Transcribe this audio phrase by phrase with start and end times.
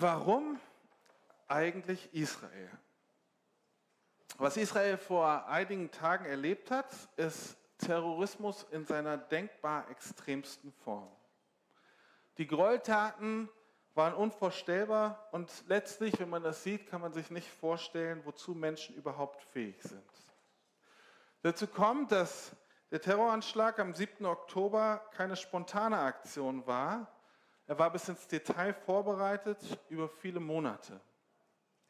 [0.00, 0.58] Warum
[1.46, 2.70] eigentlich Israel?
[4.38, 11.10] Was Israel vor einigen Tagen erlebt hat, ist Terrorismus in seiner denkbar extremsten Form.
[12.38, 13.50] Die Gräueltaten
[13.94, 18.96] waren unvorstellbar und letztlich, wenn man das sieht, kann man sich nicht vorstellen, wozu Menschen
[18.96, 20.02] überhaupt fähig sind.
[21.42, 22.56] Dazu kommt, dass
[22.90, 24.24] der Terroranschlag am 7.
[24.24, 27.06] Oktober keine spontane Aktion war.
[27.70, 29.58] Er war bis ins Detail vorbereitet
[29.90, 31.00] über viele Monate.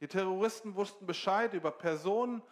[0.02, 2.42] Die Terroristen wussten Bescheid über Personen,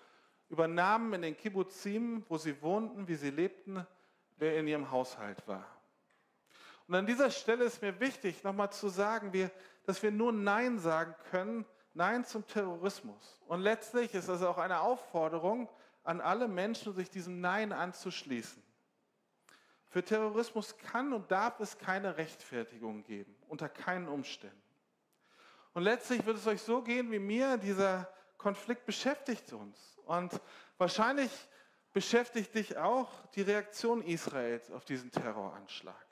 [0.49, 3.87] über Namen in den Kibbuzim, wo sie wohnten, wie sie lebten,
[4.39, 5.67] wer in ihrem Haushalt war.
[6.87, 9.31] Und an dieser Stelle ist mir wichtig, nochmal zu sagen,
[9.85, 13.43] dass wir nur Nein sagen können, Nein zum Terrorismus.
[13.47, 15.69] Und letztlich ist das auch eine Aufforderung
[16.03, 18.63] an alle Menschen, sich diesem Nein anzuschließen.
[19.89, 24.63] Für Terrorismus kann und darf es keine Rechtfertigung geben, unter keinen Umständen.
[25.73, 29.99] Und letztlich wird es euch so gehen wie mir, dieser Konflikt beschäftigt uns.
[30.05, 30.41] Und
[30.77, 31.31] wahrscheinlich
[31.93, 36.07] beschäftigt dich auch die Reaktion Israels auf diesen Terroranschlag.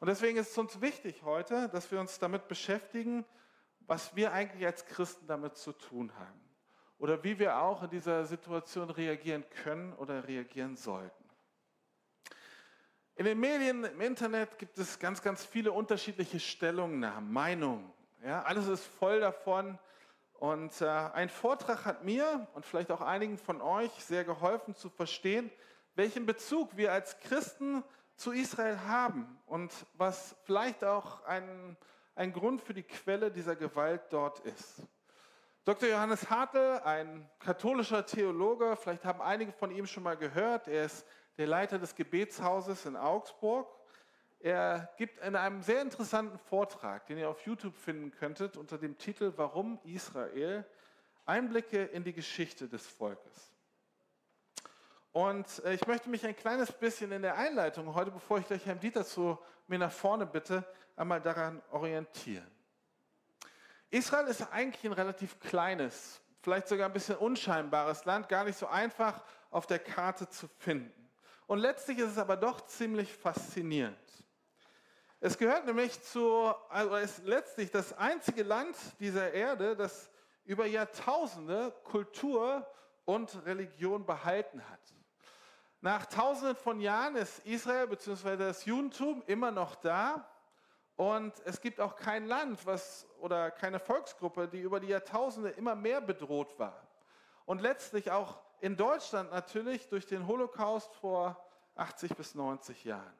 [0.00, 3.24] Und deswegen ist es uns wichtig heute, dass wir uns damit beschäftigen,
[3.80, 6.40] was wir eigentlich als Christen damit zu tun haben.
[6.98, 11.23] Oder wie wir auch in dieser Situation reagieren können oder reagieren sollten.
[13.16, 17.92] In den Medien, im Internet gibt es ganz, ganz viele unterschiedliche Stellungnahmen, Meinungen.
[18.24, 19.78] Ja, alles ist voll davon.
[20.32, 24.90] Und äh, ein Vortrag hat mir und vielleicht auch einigen von euch sehr geholfen zu
[24.90, 25.52] verstehen,
[25.94, 27.84] welchen Bezug wir als Christen
[28.16, 31.76] zu Israel haben und was vielleicht auch ein,
[32.16, 34.82] ein Grund für die Quelle dieser Gewalt dort ist.
[35.64, 35.88] Dr.
[35.88, 41.06] Johannes Hartl, ein katholischer Theologe, vielleicht haben einige von ihm schon mal gehört, er ist
[41.38, 43.68] der Leiter des Gebetshauses in Augsburg.
[44.40, 48.98] Er gibt in einem sehr interessanten Vortrag, den ihr auf YouTube finden könntet, unter dem
[48.98, 50.64] Titel Warum Israel
[51.26, 53.50] Einblicke in die Geschichte des Volkes.
[55.12, 58.66] Und äh, ich möchte mich ein kleines bisschen in der Einleitung heute, bevor ich gleich
[58.66, 60.64] Herrn Dieter zu mir nach vorne bitte,
[60.96, 62.50] einmal daran orientieren.
[63.90, 68.66] Israel ist eigentlich ein relativ kleines, vielleicht sogar ein bisschen unscheinbares Land, gar nicht so
[68.66, 71.03] einfach auf der Karte zu finden.
[71.46, 73.98] Und letztlich ist es aber doch ziemlich faszinierend.
[75.20, 80.10] Es gehört nämlich zu, also ist letztlich das einzige Land dieser Erde, das
[80.44, 82.66] über Jahrtausende Kultur
[83.04, 84.80] und Religion behalten hat.
[85.80, 88.36] Nach tausenden von Jahren ist Israel bzw.
[88.36, 90.26] das Judentum immer noch da
[90.96, 95.74] und es gibt auch kein Land was, oder keine Volksgruppe, die über die Jahrtausende immer
[95.74, 96.86] mehr bedroht war.
[97.46, 101.38] Und letztlich auch in Deutschland natürlich durch den Holocaust vor
[101.74, 103.12] 80 bis 90 Jahren.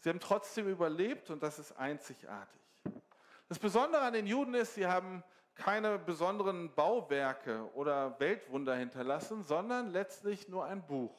[0.00, 2.60] Sie haben trotzdem überlebt und das ist einzigartig.
[3.48, 5.22] Das Besondere an den Juden ist, sie haben
[5.54, 11.14] keine besonderen Bauwerke oder Weltwunder hinterlassen, sondern letztlich nur ein Buch.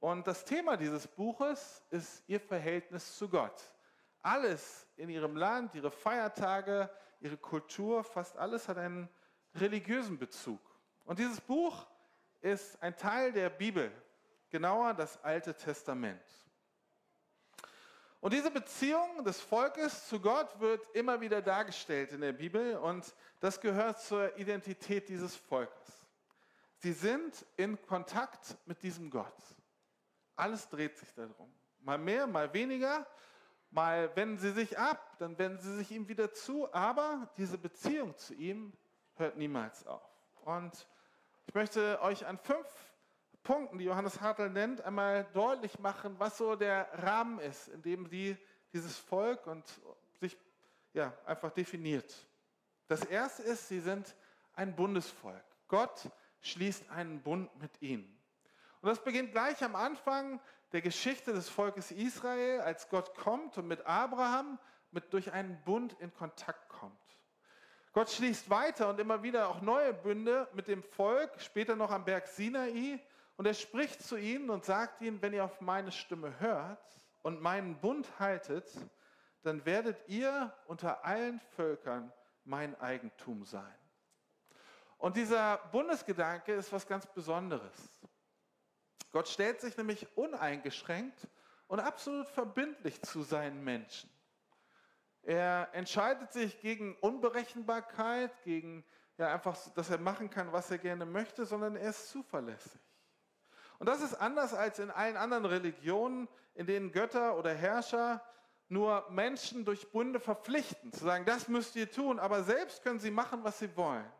[0.00, 3.60] Und das Thema dieses Buches ist ihr Verhältnis zu Gott.
[4.22, 6.88] Alles in ihrem Land, ihre Feiertage,
[7.20, 9.10] ihre Kultur, fast alles hat einen
[9.54, 10.60] religiösen Bezug.
[11.04, 11.86] Und dieses Buch
[12.40, 13.90] ist ein Teil der Bibel,
[14.50, 16.22] genauer das Alte Testament.
[18.20, 23.14] Und diese Beziehung des Volkes zu Gott wird immer wieder dargestellt in der Bibel und
[23.38, 26.06] das gehört zur Identität dieses Volkes.
[26.78, 29.36] Sie sind in Kontakt mit diesem Gott.
[30.34, 31.52] Alles dreht sich darum.
[31.80, 33.06] Mal mehr, mal weniger.
[33.70, 36.72] Mal wenden sie sich ab, dann wenden sie sich ihm wieder zu.
[36.72, 38.72] Aber diese Beziehung zu ihm
[39.14, 40.08] hört niemals auf.
[40.44, 40.88] Und
[41.48, 42.66] ich möchte euch an fünf
[43.42, 48.06] Punkten, die Johannes Hartl nennt, einmal deutlich machen, was so der Rahmen ist, in dem
[48.06, 48.36] sie
[48.74, 49.64] dieses Volk und
[50.20, 50.36] sich
[50.92, 52.14] ja, einfach definiert.
[52.86, 54.14] Das erste ist, sie sind
[54.52, 55.42] ein Bundesvolk.
[55.68, 56.10] Gott
[56.42, 58.20] schließt einen Bund mit ihnen.
[58.82, 60.42] Und das beginnt gleich am Anfang
[60.72, 64.58] der Geschichte des Volkes Israel, als Gott kommt und mit Abraham
[64.90, 67.07] mit durch einen Bund in Kontakt kommt.
[67.92, 72.04] Gott schließt weiter und immer wieder auch neue Bünde mit dem Volk, später noch am
[72.04, 73.00] Berg Sinai.
[73.36, 76.82] Und er spricht zu ihnen und sagt ihnen, wenn ihr auf meine Stimme hört
[77.22, 78.68] und meinen Bund haltet,
[79.42, 82.12] dann werdet ihr unter allen Völkern
[82.44, 83.78] mein Eigentum sein.
[84.98, 88.00] Und dieser Bundesgedanke ist was ganz Besonderes.
[89.12, 91.28] Gott stellt sich nämlich uneingeschränkt
[91.68, 94.10] und absolut verbindlich zu seinen Menschen.
[95.28, 98.82] Er entscheidet sich gegen Unberechenbarkeit, gegen
[99.18, 102.80] ja, einfach, dass er machen kann, was er gerne möchte, sondern er ist zuverlässig.
[103.78, 108.24] Und das ist anders als in allen anderen Religionen, in denen Götter oder Herrscher
[108.68, 113.10] nur Menschen durch Bunde verpflichten, zu sagen, das müsst ihr tun, aber selbst können sie
[113.10, 114.10] machen, was sie wollen.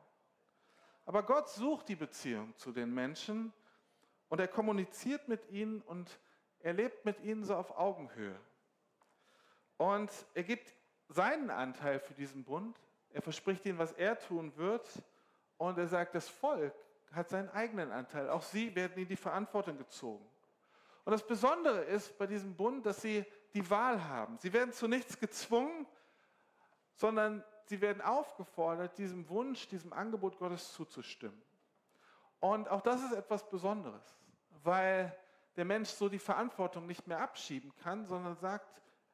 [1.07, 3.55] Aber Gott sucht die Beziehung zu den Menschen
[4.29, 6.21] und er kommuniziert mit ihnen und
[6.61, 8.39] er lebt mit ihnen so auf Augenhöhe.
[9.79, 10.75] Und er gibt
[11.09, 12.79] seinen Anteil für diesen Bund.
[13.11, 14.89] Er verspricht ihnen, was er tun wird.
[15.57, 16.75] Und er sagt, das Volk
[17.13, 18.29] hat seinen eigenen Anteil.
[18.29, 20.25] Auch sie werden in die Verantwortung gezogen.
[21.05, 23.25] Und das Besondere ist bei diesem Bund, dass sie
[23.55, 24.37] die Wahl haben.
[24.39, 25.87] Sie werden zu nichts gezwungen,
[26.95, 31.41] sondern sie werden aufgefordert, diesem Wunsch, diesem Angebot Gottes zuzustimmen.
[32.41, 34.05] Und auch das ist etwas Besonderes,
[34.63, 35.17] weil
[35.57, 38.69] der Mensch so die Verantwortung nicht mehr abschieben kann, sondern sagt,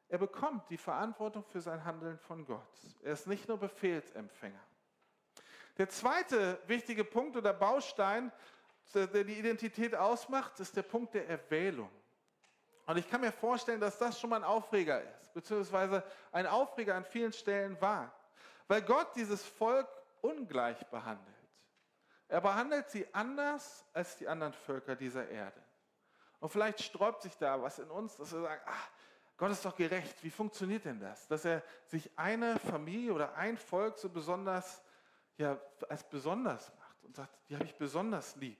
[0.07, 2.79] er bekommt die Verantwortung für sein Handeln von Gott.
[3.01, 4.59] Er ist nicht nur Befehlsempfänger.
[5.77, 8.31] Der zweite wichtige Punkt oder Baustein
[8.93, 11.89] der die Identität ausmacht, ist der Punkt der Erwählung.
[12.85, 16.95] Und ich kann mir vorstellen, dass das schon mal ein Aufreger ist, beziehungsweise ein Aufreger
[16.95, 18.13] an vielen Stellen war,
[18.67, 19.87] weil Gott dieses Volk
[20.21, 21.35] ungleich behandelt.
[22.27, 25.61] Er behandelt sie anders als die anderen Völker dieser Erde.
[26.39, 28.89] Und vielleicht sträubt sich da was in uns, dass wir sagen, ach,
[29.37, 30.23] Gott ist doch gerecht.
[30.23, 31.27] Wie funktioniert denn das?
[31.27, 34.81] Dass er sich eine Familie oder ein Volk so besonders,
[35.37, 35.59] ja,
[35.89, 38.57] als besonders macht und sagt, die habe ich besonders lieb.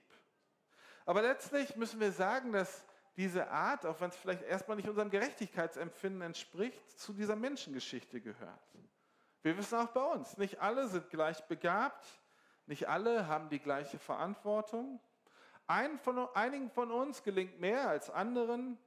[1.06, 2.84] Aber letztlich müssen wir sagen, dass
[3.16, 8.60] diese Art, auch wenn es vielleicht erstmal nicht unserem Gerechtigkeitsempfinden entspricht, zu dieser Menschengeschichte gehört.
[9.42, 12.04] Wir wissen auch bei uns, nicht alle sind gleich begabt,
[12.66, 15.00] nicht alle haben die gleiche Verantwortung.
[15.68, 18.78] Ein von, einigen von uns gelingt mehr als anderen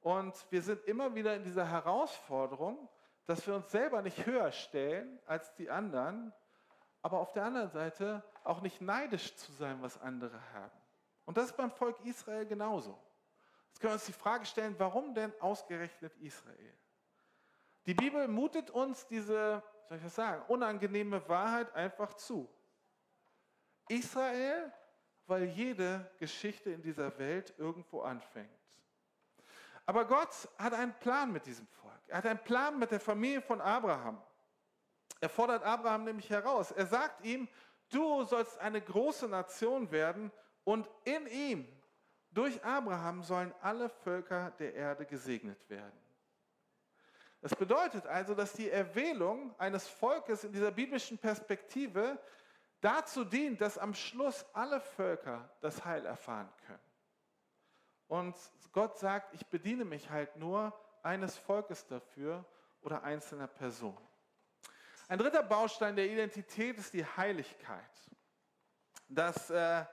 [0.00, 2.88] und wir sind immer wieder in dieser Herausforderung,
[3.26, 6.32] dass wir uns selber nicht höher stellen als die anderen,
[7.02, 10.80] aber auf der anderen Seite auch nicht neidisch zu sein, was andere haben.
[11.26, 12.98] Und das ist beim Volk Israel genauso.
[13.68, 16.74] Jetzt können wir uns die Frage stellen, warum denn ausgerechnet Israel?
[17.86, 22.48] Die Bibel mutet uns diese, soll ich das sagen, unangenehme Wahrheit einfach zu.
[23.88, 24.72] Israel,
[25.26, 28.57] weil jede Geschichte in dieser Welt irgendwo anfängt.
[29.88, 31.98] Aber Gott hat einen Plan mit diesem Volk.
[32.08, 34.22] Er hat einen Plan mit der Familie von Abraham.
[35.18, 36.72] Er fordert Abraham nämlich heraus.
[36.72, 37.48] Er sagt ihm,
[37.88, 40.30] du sollst eine große Nation werden
[40.64, 41.66] und in ihm,
[42.32, 45.98] durch Abraham, sollen alle Völker der Erde gesegnet werden.
[47.40, 52.18] Das bedeutet also, dass die Erwählung eines Volkes in dieser biblischen Perspektive
[52.82, 56.87] dazu dient, dass am Schluss alle Völker das Heil erfahren können.
[58.08, 58.34] Und
[58.72, 60.72] Gott sagt, ich bediene mich halt nur
[61.02, 62.44] eines Volkes dafür
[62.82, 63.96] oder einzelner Personen.
[65.08, 67.84] Ein dritter Baustein der Identität ist die Heiligkeit.
[69.08, 69.84] Das äh,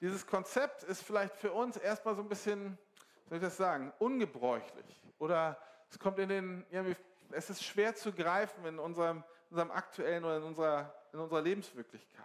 [0.00, 2.78] dieses Konzept ist vielleicht für uns erstmal so ein bisschen,
[3.28, 5.02] soll ich das sagen, ungebräuchlich.
[5.18, 5.58] Oder
[5.90, 6.66] es kommt in den,
[7.32, 12.24] es ist schwer zu greifen in unserem, unserem aktuellen oder in unserer, in unserer Lebenswirklichkeit.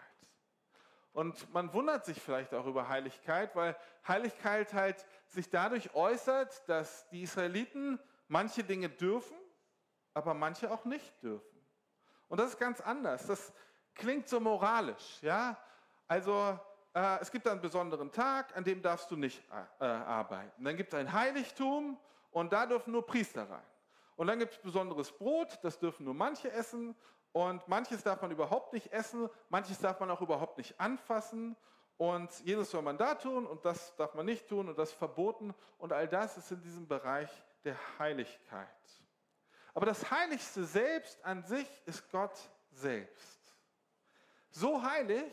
[1.16, 7.08] Und man wundert sich vielleicht auch über Heiligkeit, weil Heiligkeit halt sich dadurch äußert, dass
[7.08, 7.98] die Israeliten
[8.28, 9.38] manche Dinge dürfen,
[10.14, 11.58] aber manche auch nicht dürfen.
[12.28, 13.28] Und das ist ganz anders.
[13.28, 13.54] Das
[13.94, 15.58] klingt so moralisch, ja?
[16.06, 16.60] Also
[16.94, 19.42] äh, es gibt einen besonderen Tag, an dem darfst du nicht
[19.80, 20.66] äh, arbeiten.
[20.66, 21.98] Dann gibt es ein Heiligtum
[22.32, 23.66] und da dürfen nur Priester rein.
[24.18, 26.94] Und dann gibt es besonderes Brot, das dürfen nur manche essen
[27.36, 31.58] und manches darf man überhaupt nicht essen, manches darf man auch überhaupt nicht anfassen
[31.98, 35.54] und jedes soll man da tun und das darf man nicht tun und das verboten
[35.78, 37.30] und all das ist in diesem Bereich
[37.66, 38.70] der Heiligkeit.
[39.74, 42.40] Aber das Heiligste selbst an sich ist Gott
[42.72, 43.42] selbst.
[44.52, 45.30] So heilig,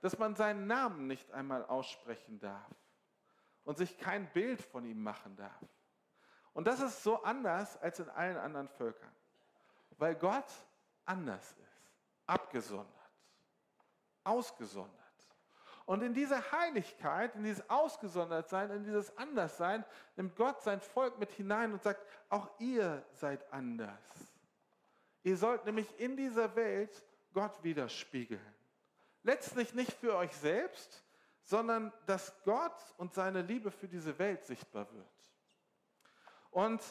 [0.00, 2.74] dass man seinen Namen nicht einmal aussprechen darf
[3.62, 5.68] und sich kein Bild von ihm machen darf.
[6.52, 9.14] Und das ist so anders als in allen anderen Völkern,
[9.98, 10.50] weil Gott
[11.08, 11.90] anders ist,
[12.26, 12.86] abgesondert,
[14.24, 14.94] ausgesondert.
[15.86, 19.84] Und in diese Heiligkeit, in dieses Ausgesondertsein, in dieses Anderssein
[20.16, 23.88] nimmt Gott sein Volk mit hinein und sagt, auch ihr seid anders.
[25.22, 28.54] Ihr sollt nämlich in dieser Welt Gott widerspiegeln.
[29.22, 31.02] Letztlich nicht für euch selbst,
[31.42, 35.32] sondern dass Gott und seine Liebe für diese Welt sichtbar wird.
[36.50, 36.82] Und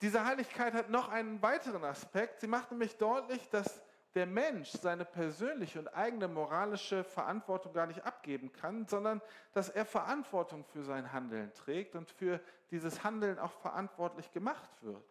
[0.00, 2.40] diese Heiligkeit hat noch einen weiteren Aspekt.
[2.40, 3.82] Sie macht nämlich deutlich, dass
[4.14, 9.20] der Mensch seine persönliche und eigene moralische Verantwortung gar nicht abgeben kann, sondern
[9.52, 12.40] dass er Verantwortung für sein Handeln trägt und für
[12.70, 15.04] dieses Handeln auch verantwortlich gemacht wird.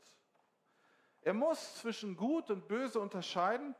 [1.22, 3.76] Er muss zwischen Gut und Böse unterscheiden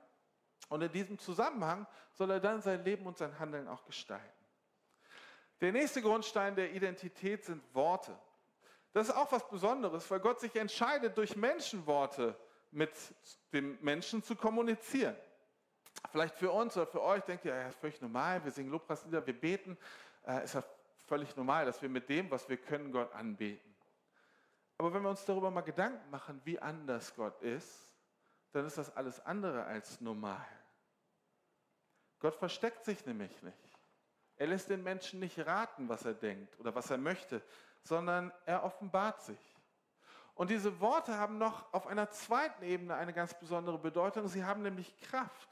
[0.70, 4.26] und in diesem Zusammenhang soll er dann sein Leben und sein Handeln auch gestalten.
[5.62, 8.18] Der nächste Grundstein der Identität sind Worte.
[8.94, 12.36] Das ist auch was Besonderes, weil Gott sich entscheidet, durch Menschenworte
[12.72, 12.92] mit
[13.54, 15.16] den Menschen zu kommunizieren.
[16.12, 19.26] Vielleicht für uns oder für euch denkt ihr, ja, ist völlig normal, wir singen Lobpreislieder,
[19.26, 19.78] wir beten.
[20.26, 20.64] Äh, ist ja
[21.06, 23.76] völlig normal, dass wir mit dem, was wir können, Gott anbeten.
[24.78, 27.92] Aber wenn wir uns darüber mal Gedanken machen, wie anders Gott ist,
[28.52, 30.46] dann ist das alles andere als normal.
[32.20, 33.58] Gott versteckt sich nämlich nicht.
[34.36, 37.42] Er lässt den Menschen nicht raten, was er denkt oder was er möchte,
[37.84, 39.40] sondern er offenbart sich.
[40.36, 44.28] Und diese Worte haben noch auf einer zweiten Ebene eine ganz besondere Bedeutung.
[44.28, 45.50] Sie haben nämlich Kraft.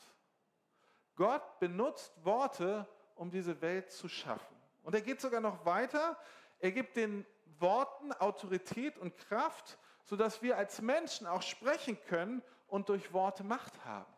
[1.16, 4.56] Gott benutzt Worte, um diese Welt zu schaffen.
[4.84, 6.18] Und er geht sogar noch weiter.
[6.60, 7.26] Er gibt den
[7.58, 13.86] Worten Autorität und Kraft, sodass wir als Menschen auch sprechen können und durch Worte Macht
[13.86, 14.14] haben.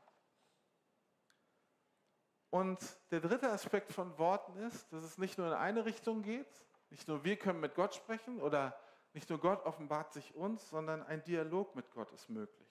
[2.50, 2.80] Und
[3.12, 7.08] der dritte Aspekt von Worten ist, dass es nicht nur in eine Richtung geht, nicht
[7.08, 8.78] nur wir können mit Gott sprechen oder
[9.14, 12.68] nicht nur Gott offenbart sich uns, sondern ein Dialog mit Gott ist möglich.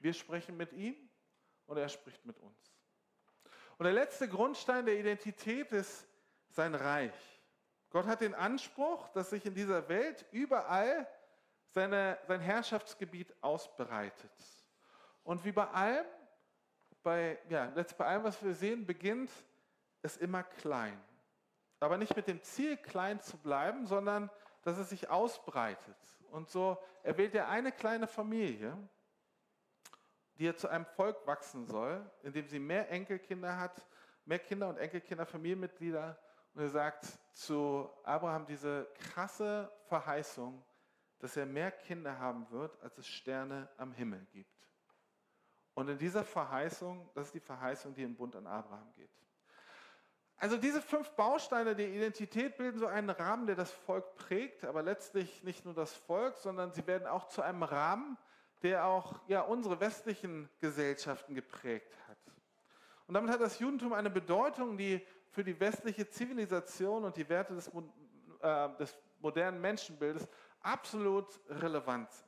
[0.00, 0.96] Wir sprechen mit ihm
[1.66, 2.76] und er spricht mit uns.
[3.78, 6.06] Und der letzte Grundstein der Identität ist
[6.48, 7.42] sein Reich.
[7.90, 11.06] Gott hat den Anspruch, dass sich in dieser Welt überall
[11.68, 14.32] seine, sein Herrschaftsgebiet ausbreitet.
[15.22, 16.06] Und wie bei allem,
[17.02, 19.30] bei, ja, bei allem, was wir sehen, beginnt
[20.02, 20.98] es immer klein.
[21.80, 24.30] Aber nicht mit dem Ziel, klein zu bleiben, sondern
[24.62, 25.96] dass es sich ausbreitet.
[26.30, 28.76] Und so erwählt er eine kleine Familie,
[30.38, 33.86] die er zu einem Volk wachsen soll, indem sie mehr Enkelkinder hat,
[34.24, 36.18] mehr Kinder und Enkelkinder, Familienmitglieder.
[36.54, 40.62] Und er sagt zu Abraham diese krasse Verheißung,
[41.18, 44.50] dass er mehr Kinder haben wird, als es Sterne am Himmel gibt.
[45.74, 49.10] Und in dieser Verheißung, das ist die Verheißung, die im Bund an Abraham geht.
[50.38, 54.82] Also diese fünf Bausteine der Identität bilden so einen Rahmen, der das Volk prägt, aber
[54.82, 58.18] letztlich nicht nur das Volk, sondern sie werden auch zu einem Rahmen,
[58.62, 62.18] der auch ja, unsere westlichen Gesellschaften geprägt hat.
[63.06, 67.54] Und damit hat das Judentum eine Bedeutung, die für die westliche Zivilisation und die Werte
[67.54, 67.68] des,
[68.40, 70.28] äh, des modernen Menschenbildes
[70.60, 72.26] absolut relevant sind.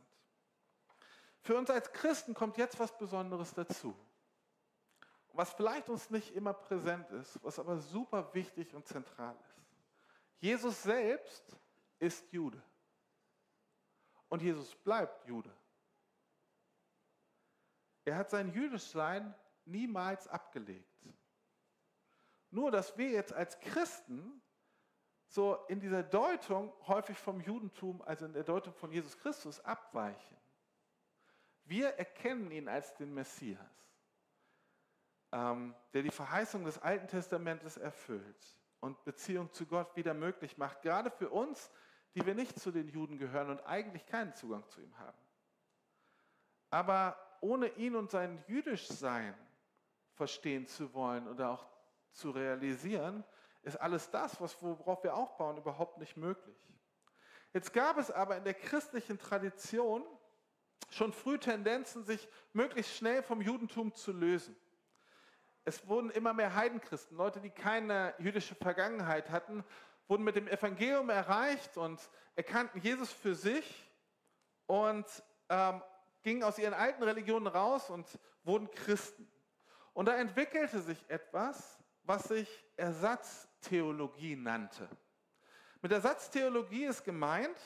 [1.42, 3.94] Für uns als Christen kommt jetzt was Besonderes dazu
[5.38, 9.62] was vielleicht uns nicht immer präsent ist, was aber super wichtig und zentral ist.
[10.40, 11.56] Jesus selbst
[12.00, 12.60] ist Jude.
[14.28, 15.54] Und Jesus bleibt Jude.
[18.04, 19.32] Er hat sein Jüdischsein
[19.64, 21.06] niemals abgelegt.
[22.50, 24.42] Nur, dass wir jetzt als Christen
[25.28, 30.36] so in dieser Deutung häufig vom Judentum, also in der Deutung von Jesus Christus, abweichen.
[31.62, 33.87] Wir erkennen ihn als den Messias
[35.32, 40.82] ähm, der die Verheißung des Alten Testamentes erfüllt und Beziehung zu Gott wieder möglich macht,
[40.82, 41.70] gerade für uns,
[42.14, 45.18] die wir nicht zu den Juden gehören und eigentlich keinen Zugang zu ihm haben.
[46.70, 49.34] Aber ohne ihn und sein Jüdischsein
[50.14, 51.66] verstehen zu wollen oder auch
[52.12, 53.24] zu realisieren,
[53.62, 56.56] ist alles das, worauf wir aufbauen, überhaupt nicht möglich.
[57.52, 60.04] Jetzt gab es aber in der christlichen Tradition
[60.90, 64.56] schon früh Tendenzen, sich möglichst schnell vom Judentum zu lösen
[65.68, 69.62] es wurden immer mehr Heidenchristen, Leute, die keine jüdische Vergangenheit hatten,
[70.06, 72.00] wurden mit dem Evangelium erreicht und
[72.36, 73.86] erkannten Jesus für sich
[74.64, 75.04] und
[75.50, 75.82] ähm,
[76.22, 78.06] gingen aus ihren alten Religionen raus und
[78.44, 79.30] wurden Christen.
[79.92, 84.88] Und da entwickelte sich etwas, was sich Ersatztheologie nannte.
[85.82, 87.60] Mit Ersatztheologie ist gemeint,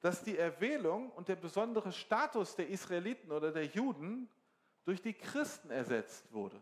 [0.00, 4.28] dass die Erwählung und der besondere Status der Israeliten oder der Juden
[4.84, 6.60] durch die Christen ersetzt wurde.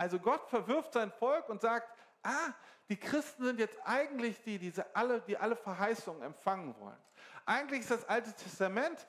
[0.00, 2.54] Also Gott verwirft sein Volk und sagt, ah,
[2.88, 6.96] die Christen sind jetzt eigentlich die, diese alle, die alle Verheißungen empfangen wollen.
[7.44, 9.06] Eigentlich ist das Alte Testament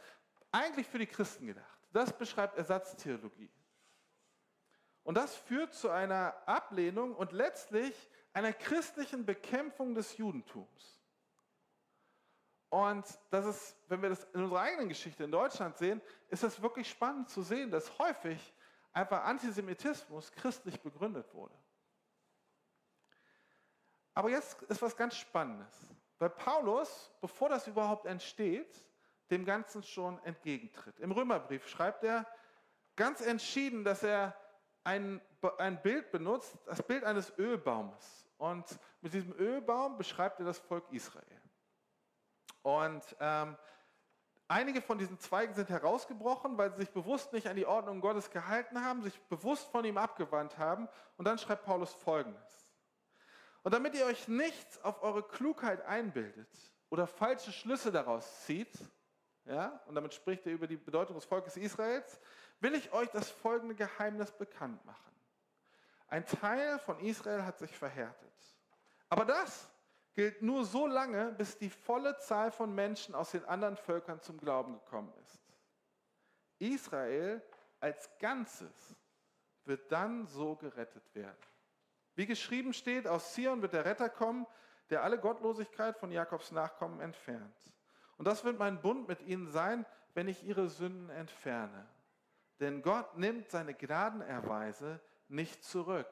[0.51, 1.79] eigentlich für die Christen gedacht.
[1.93, 3.49] Das beschreibt Ersatztheologie.
[5.03, 7.95] Und das führt zu einer Ablehnung und letztlich
[8.33, 10.99] einer christlichen Bekämpfung des Judentums.
[12.67, 16.61] Und das ist, wenn wir das in unserer eigenen Geschichte in Deutschland sehen, ist es
[16.61, 18.53] wirklich spannend zu sehen, dass häufig
[18.93, 21.55] einfach Antisemitismus christlich begründet wurde.
[24.13, 25.87] Aber jetzt ist was ganz Spannendes,
[26.19, 28.75] weil Paulus, bevor das überhaupt entsteht,
[29.29, 30.99] dem Ganzen schon entgegentritt.
[30.99, 32.27] Im Römerbrief schreibt er
[32.97, 34.35] ganz entschieden, dass er
[34.83, 35.21] ein,
[35.57, 38.27] ein Bild benutzt, das Bild eines Ölbaumes.
[38.37, 38.65] Und
[39.01, 41.41] mit diesem Ölbaum beschreibt er das Volk Israel.
[42.63, 43.57] Und ähm,
[44.51, 48.29] Einige von diesen Zweigen sind herausgebrochen, weil sie sich bewusst nicht an die Ordnung Gottes
[48.31, 50.89] gehalten haben, sich bewusst von ihm abgewandt haben.
[51.15, 52.67] Und dann schreibt Paulus Folgendes.
[53.63, 56.49] Und damit ihr euch nichts auf eure Klugheit einbildet,
[56.89, 58.77] oder falsche Schlüsse daraus zieht,
[59.45, 62.19] ja, und damit spricht er über die Bedeutung des Volkes Israels,
[62.59, 65.15] will ich euch das folgende Geheimnis bekannt machen.
[66.09, 68.33] Ein Teil von Israel hat sich verhärtet.
[69.07, 69.70] Aber das
[70.13, 74.37] gilt nur so lange, bis die volle Zahl von Menschen aus den anderen Völkern zum
[74.37, 75.39] Glauben gekommen ist.
[76.59, 77.41] Israel
[77.79, 78.95] als Ganzes
[79.65, 81.37] wird dann so gerettet werden.
[82.15, 84.45] Wie geschrieben steht, aus Zion wird der Retter kommen,
[84.89, 87.73] der alle Gottlosigkeit von Jakobs Nachkommen entfernt.
[88.17, 91.87] Und das wird mein Bund mit ihnen sein, wenn ich ihre Sünden entferne.
[92.59, 94.99] Denn Gott nimmt seine Gnadenerweise
[95.29, 96.07] nicht zurück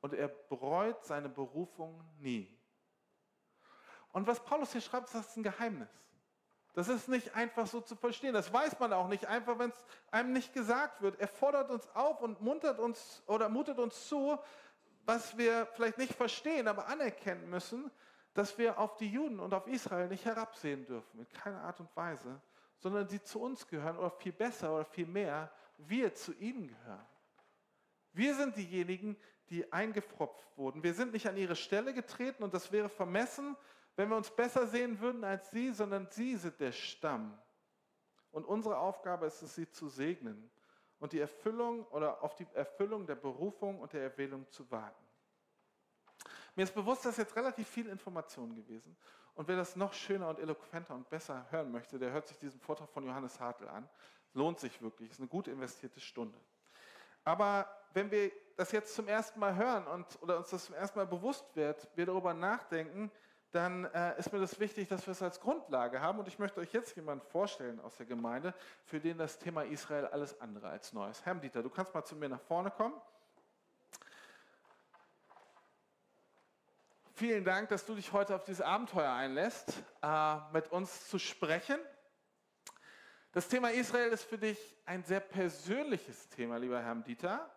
[0.00, 2.53] und er bereut seine Berufung nie.
[4.14, 5.88] Und was Paulus hier schreibt, das ist ein Geheimnis.
[6.72, 8.32] Das ist nicht einfach so zu verstehen.
[8.32, 11.18] Das weiß man auch nicht einfach, wenn es einem nicht gesagt wird.
[11.20, 14.38] Er fordert uns auf und muntert uns oder mutet uns zu,
[15.04, 17.90] was wir vielleicht nicht verstehen, aber anerkennen müssen,
[18.34, 21.94] dass wir auf die Juden und auf Israel nicht herabsehen dürfen, in keiner Art und
[21.96, 22.40] Weise,
[22.78, 27.06] sondern sie zu uns gehören oder viel besser oder viel mehr, wir zu ihnen gehören.
[28.12, 29.16] Wir sind diejenigen,
[29.50, 30.84] die eingepfropft wurden.
[30.84, 33.56] Wir sind nicht an ihre Stelle getreten und das wäre vermessen,
[33.96, 37.38] wenn wir uns besser sehen würden als sie, sondern sie sind der Stamm.
[38.30, 40.50] Und unsere Aufgabe ist es, sie zu segnen
[40.98, 45.04] und die Erfüllung oder auf die Erfüllung der Berufung und der Erwählung zu warten.
[46.56, 48.96] Mir ist bewusst, dass jetzt relativ viel Information gewesen.
[49.34, 52.60] Und wer das noch schöner und eloquenter und besser hören möchte, der hört sich diesen
[52.60, 53.88] Vortrag von Johannes Hartl an.
[54.32, 56.38] Lohnt sich wirklich, ist eine gut investierte Stunde.
[57.24, 60.98] Aber wenn wir das jetzt zum ersten Mal hören und oder uns das zum ersten
[60.98, 63.10] Mal bewusst wird, wir darüber nachdenken,
[63.54, 66.18] dann äh, ist mir das wichtig, dass wir es als Grundlage haben.
[66.18, 68.52] Und ich möchte euch jetzt jemanden vorstellen aus der Gemeinde,
[68.84, 71.24] für den das Thema Israel alles andere als neu ist.
[71.24, 72.94] Herr Dieter, du kannst mal zu mir nach vorne kommen.
[77.14, 81.78] Vielen Dank, dass du dich heute auf dieses Abenteuer einlässt, äh, mit uns zu sprechen.
[83.30, 87.48] Das Thema Israel ist für dich ein sehr persönliches Thema, lieber Herr Dieter.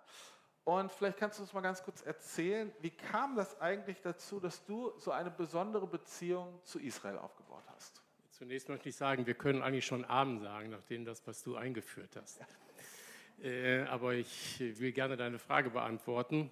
[0.68, 4.65] Und vielleicht kannst du uns mal ganz kurz erzählen, wie kam das eigentlich dazu, dass
[4.65, 8.02] du so eine besondere Beziehung zu Israel aufgebaut hast?
[8.32, 12.18] Zunächst möchte ich sagen, wir können eigentlich schon Abend sagen, nachdem das, was du eingeführt
[12.18, 12.41] hast.
[12.41, 13.50] Ja.
[13.50, 16.52] Äh, aber ich will gerne deine Frage beantworten.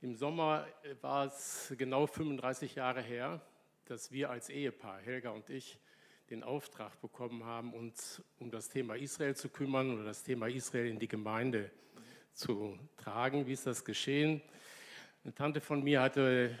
[0.00, 3.42] Im Sommer äh, war es genau 35 Jahre her,
[3.84, 5.78] dass wir als Ehepaar, Helga und ich,
[6.30, 10.86] den Auftrag bekommen haben, uns um das Thema Israel zu kümmern oder das Thema Israel
[10.86, 11.82] in die Gemeinde zu
[12.96, 13.46] tragen.
[13.46, 14.42] Wie ist das geschehen?
[15.24, 16.58] Eine Tante von mir hatte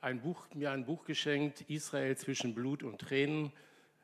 [0.00, 3.52] ein Buch, mir ein Buch geschenkt, Israel zwischen Blut und Tränen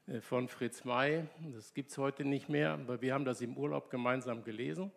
[0.07, 1.25] äh, von Fritz May.
[1.53, 4.93] Das gibt es heute nicht mehr, aber wir haben das im Urlaub gemeinsam gelesen.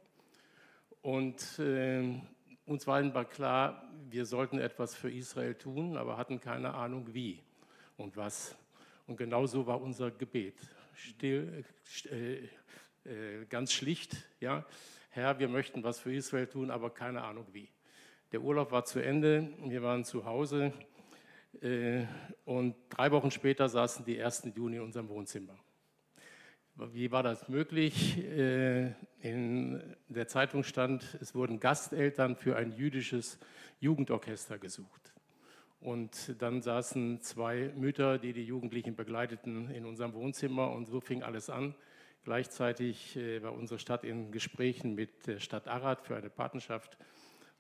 [1.01, 2.21] Und äh,
[2.65, 7.41] uns war immer klar, wir sollten etwas für Israel tun, aber hatten keine Ahnung wie
[7.97, 8.55] und was.
[9.07, 10.55] Und genau so war unser Gebet.
[10.93, 11.65] Still,
[12.11, 12.47] äh,
[13.09, 14.65] äh, ganz schlicht, ja.
[15.13, 17.67] Herr, wir möchten was für Israel tun, aber keine Ahnung wie.
[18.31, 20.71] Der Urlaub war zu Ende, wir waren zu Hause
[21.59, 22.05] äh,
[22.45, 25.59] und drei Wochen später saßen die ersten Juni in unserem Wohnzimmer.
[26.77, 28.19] Wie war das möglich?
[28.19, 33.37] Äh, in der Zeitung stand, es wurden Gasteltern für ein jüdisches
[33.81, 35.13] Jugendorchester gesucht.
[35.81, 41.21] Und dann saßen zwei Mütter, die die Jugendlichen begleiteten, in unserem Wohnzimmer und so fing
[41.21, 41.75] alles an.
[42.23, 46.97] Gleichzeitig äh, war unsere Stadt in Gesprächen mit der Stadt Arad für eine Partnerschaft.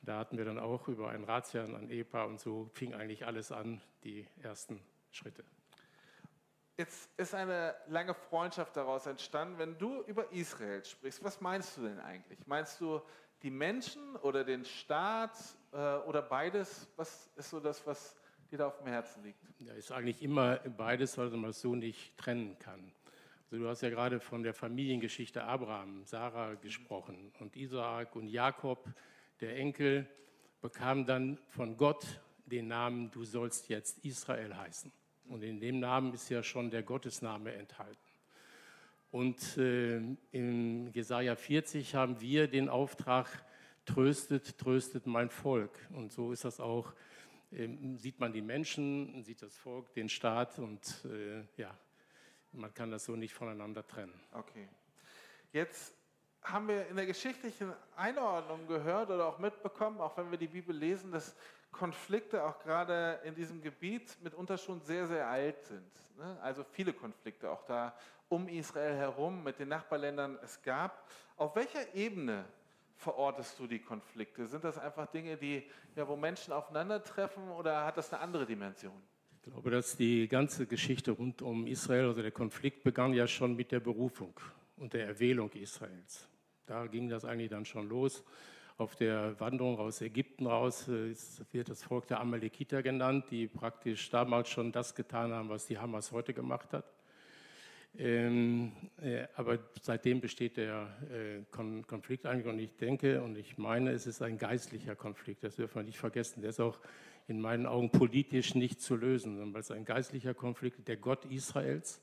[0.03, 3.51] Da hatten wir dann auch über einen Ratsherrn, ein Ehepaar und so fing eigentlich alles
[3.51, 5.43] an, die ersten Schritte.
[6.77, 9.59] Jetzt ist eine lange Freundschaft daraus entstanden.
[9.59, 12.39] Wenn du über Israel sprichst, was meinst du denn eigentlich?
[12.47, 13.01] Meinst du
[13.43, 15.37] die Menschen oder den Staat
[15.71, 16.87] äh, oder beides?
[16.95, 18.15] Was ist so das, was
[18.49, 19.39] dir da auf dem Herzen liegt?
[19.59, 22.91] Ja, ist eigentlich immer beides, weil man es so nicht trennen kann.
[23.51, 28.87] Also du hast ja gerade von der Familiengeschichte Abraham, Sarah gesprochen und Isaak und Jakob,
[29.41, 30.07] der Enkel,
[30.61, 34.89] bekam dann von Gott den Namen, du sollst jetzt Israel heißen.
[35.25, 37.99] Und in dem Namen ist ja schon der Gottesname enthalten.
[39.11, 39.97] Und äh,
[40.31, 43.27] in Jesaja 40 haben wir den Auftrag,
[43.83, 45.77] tröstet, tröstet mein Volk.
[45.89, 46.93] Und so ist das auch,
[47.51, 51.77] äh, sieht man die Menschen, sieht das Volk, den Staat und äh, ja,
[52.53, 54.19] man kann das so nicht voneinander trennen.
[54.33, 54.67] Okay.
[55.51, 55.93] Jetzt
[56.43, 60.75] haben wir in der geschichtlichen Einordnung gehört oder auch mitbekommen, auch wenn wir die Bibel
[60.75, 61.35] lesen, dass
[61.71, 66.17] Konflikte auch gerade in diesem Gebiet mitunter schon sehr, sehr alt sind.
[66.17, 66.37] Ne?
[66.41, 67.95] Also viele Konflikte auch da
[68.27, 71.07] um Israel herum mit den Nachbarländern es gab.
[71.37, 72.45] Auf welcher Ebene
[72.95, 74.47] verortest du die Konflikte?
[74.47, 79.01] Sind das einfach Dinge, die, ja, wo Menschen aufeinandertreffen oder hat das eine andere Dimension?
[79.43, 83.55] Ich glaube, dass die ganze Geschichte rund um Israel, also der Konflikt, begann ja schon
[83.55, 84.39] mit der Berufung
[84.77, 86.27] und der Erwählung Israels.
[86.67, 88.23] Da ging das eigentlich dann schon los.
[88.77, 91.15] Auf der Wanderung aus Ägypten raus äh,
[91.51, 95.79] wird das Volk der Amalekiter genannt, die praktisch damals schon das getan haben, was die
[95.79, 96.85] Hamas heute gemacht hat.
[97.97, 103.57] Ähm, äh, aber seitdem besteht der äh, Kon Konflikt eigentlich und ich denke und ich
[103.57, 106.41] meine, es ist ein geistlicher Konflikt, das dürfen wir nicht vergessen.
[106.41, 106.79] Der ist auch
[107.31, 111.23] in meinen Augen politisch nicht zu lösen, sondern weil es ein geistlicher Konflikt der Gott
[111.25, 112.01] Israels.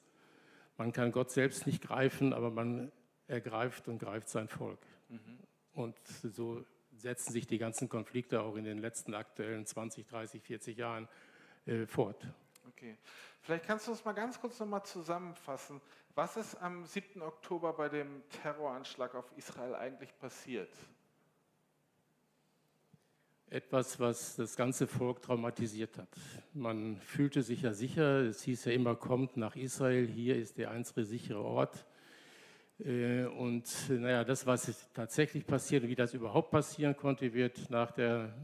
[0.78, 2.90] Man kann Gott selbst nicht greifen, aber man
[3.26, 4.80] ergreift und greift sein Volk.
[5.10, 5.38] Mhm.
[5.74, 6.64] Und so
[6.96, 11.08] setzen sich die ganzen Konflikte auch in den letzten aktuellen 20, 30, 40 Jahren
[11.66, 12.26] äh, fort.
[12.68, 12.96] Okay.
[13.42, 15.80] Vielleicht kannst du uns mal ganz kurz nochmal zusammenfassen.
[16.14, 17.20] Was ist am 7.
[17.20, 20.70] Oktober bei dem Terroranschlag auf Israel eigentlich passiert?
[23.50, 26.08] Etwas, was das ganze Volk traumatisiert hat.
[26.52, 30.70] Man fühlte sich ja sicher, es hieß ja immer, kommt nach Israel, hier ist der
[30.70, 31.86] einzige sichere Ort.
[32.78, 37.90] Äh, und naja, das, was tatsächlich passiert und wie das überhaupt passieren konnte, wird nach
[37.90, 38.34] der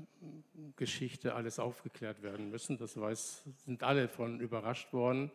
[0.76, 2.78] Geschichte alles aufgeklärt werden müssen.
[2.78, 5.30] Das weiß, sind alle von überrascht worden.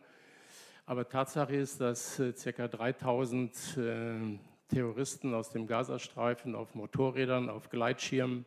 [0.84, 2.66] Aber Tatsache ist, dass äh, ca.
[2.66, 8.44] 3000 äh, Terroristen aus dem Gazastreifen auf Motorrädern, auf Gleitschirmen,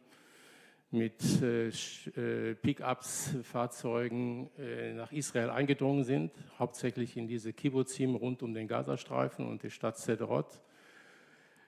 [0.93, 8.43] mit äh, äh, Pickups, Fahrzeugen äh, nach Israel eingedrungen sind, hauptsächlich in diese Kibbutzim rund
[8.43, 10.61] um den Gazastreifen und die Stadt Sederot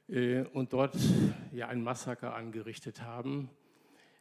[0.08, 0.96] äh, und dort
[1.52, 3.50] ja ein Massaker angerichtet haben,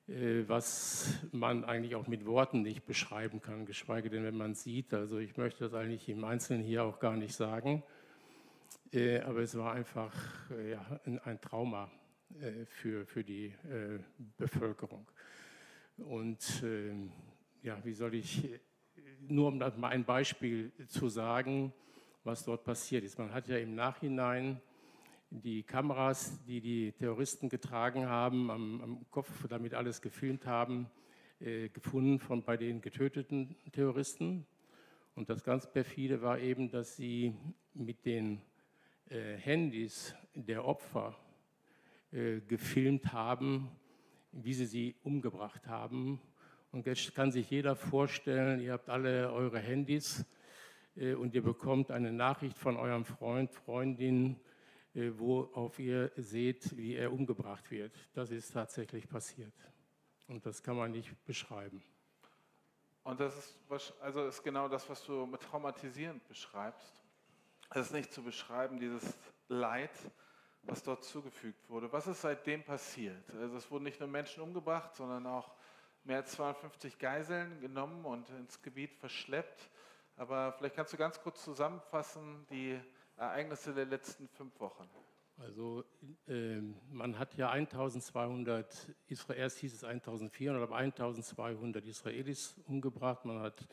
[0.09, 4.95] äh, was man eigentlich auch mit Worten nicht beschreiben kann, geschweige denn, wenn man sieht.
[4.95, 7.83] Also ich möchte das eigentlich im Einzelnen hier auch gar nicht sagen,
[8.91, 10.15] äh, aber es war einfach
[10.71, 11.91] ja, ein, ein Trauma
[12.67, 13.99] für, für die äh,
[14.37, 15.07] Bevölkerung.
[15.97, 17.13] Und ähm,
[17.63, 18.49] ja, wie soll ich,
[19.21, 21.73] nur um mal ein Beispiel zu sagen,
[22.25, 23.19] was dort passiert ist.
[23.19, 24.61] Man hat ja im Nachhinein
[25.31, 30.89] die Kameras, die die Terroristen getragen haben, am, am Kopf, damit alles gefilmt haben,
[31.41, 34.47] äh, gefunden von bei den getöteten Terroristen.
[35.15, 37.37] Und das ganz perfide war eben, dass sie
[37.73, 38.41] mit den
[39.11, 41.17] äh, Handys der Opfer
[42.15, 43.69] äh, gefilmt haben,
[44.31, 46.21] wie sie sie umgebracht haben.
[46.71, 50.25] Und jetzt kann sich jeder vorstellen, ihr habt alle eure Handys
[50.97, 54.41] äh, und ihr bekommt eine Nachricht von eurem Freund, Freundin,
[54.95, 57.93] äh, worauf ihr seht, wie er umgebracht wird.
[58.13, 59.55] Das ist tatsächlich passiert.
[60.29, 61.83] Und das kann man nicht beschreiben.
[63.03, 67.03] Und das ist, also ist genau das, was du mit traumatisierend beschreibst.
[67.71, 69.03] Es ist nicht zu beschreiben, dieses
[69.49, 69.91] Leid,
[70.67, 71.93] was dort zugefügt wurde.
[71.93, 73.29] Was ist seitdem passiert?
[73.31, 75.55] Also es wurden nicht nur Menschen umgebracht, sondern auch
[76.05, 79.71] mehr als 52 Geiseln genommen und ins Gebiet verschleppt.
[80.17, 82.79] Aber vielleicht kannst du ganz kurz zusammenfassen die
[83.17, 84.89] Ereignisse der letzten fünf Wochen.
[85.37, 85.83] Also
[86.29, 86.61] äh,
[86.93, 93.25] man hat ja 1200, Israel, erst hieß es 1400, aber 1200 Israelis umgebracht.
[93.25, 93.67] Man hat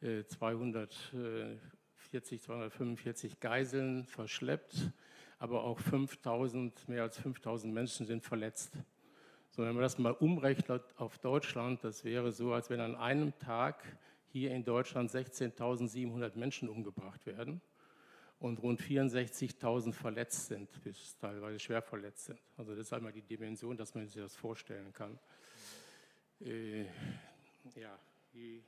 [0.00, 4.90] äh, 240, 245 Geiseln verschleppt
[5.38, 8.72] aber auch 5000, mehr als 5000 Menschen sind verletzt.
[9.50, 13.36] So, wenn man das mal umrechnet auf Deutschland, das wäre so, als wenn an einem
[13.38, 13.82] Tag
[14.28, 17.60] hier in Deutschland 16.700 Menschen umgebracht werden
[18.38, 22.40] und rund 64.000 verletzt sind, bis teilweise schwer verletzt sind.
[22.56, 25.18] Also das ist einmal die Dimension, dass man sich das vorstellen kann.
[26.40, 26.82] Äh,
[27.74, 27.98] ja,
[28.32, 28.62] wie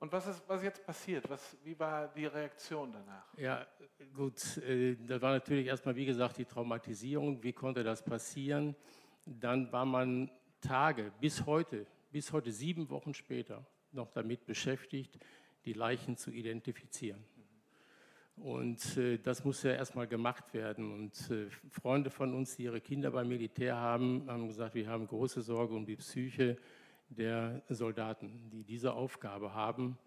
[0.00, 1.28] und was ist, was jetzt passiert?
[1.28, 3.26] Was, wie war die Reaktion danach?
[3.36, 3.66] Ja,
[4.14, 7.42] gut, äh, da war natürlich erstmal, wie gesagt, die Traumatisierung.
[7.42, 8.76] Wie konnte das passieren?
[9.24, 10.30] Dann war man
[10.60, 15.18] Tage bis heute, bis heute sieben Wochen später, noch damit beschäftigt,
[15.64, 17.24] die Leichen zu identifizieren.
[18.36, 20.92] Und äh, das muss ja erstmal gemacht werden.
[20.92, 25.08] Und äh, Freunde von uns, die ihre Kinder beim Militär haben, haben gesagt, wir haben
[25.08, 26.56] große Sorge um die Psyche
[27.08, 29.98] der Soldaten, die diese Aufgabe haben,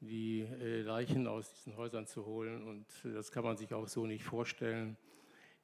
[0.00, 2.66] die äh, Leichen aus diesen Häusern zu holen.
[2.66, 4.96] Und das kann man sich auch so nicht vorstellen.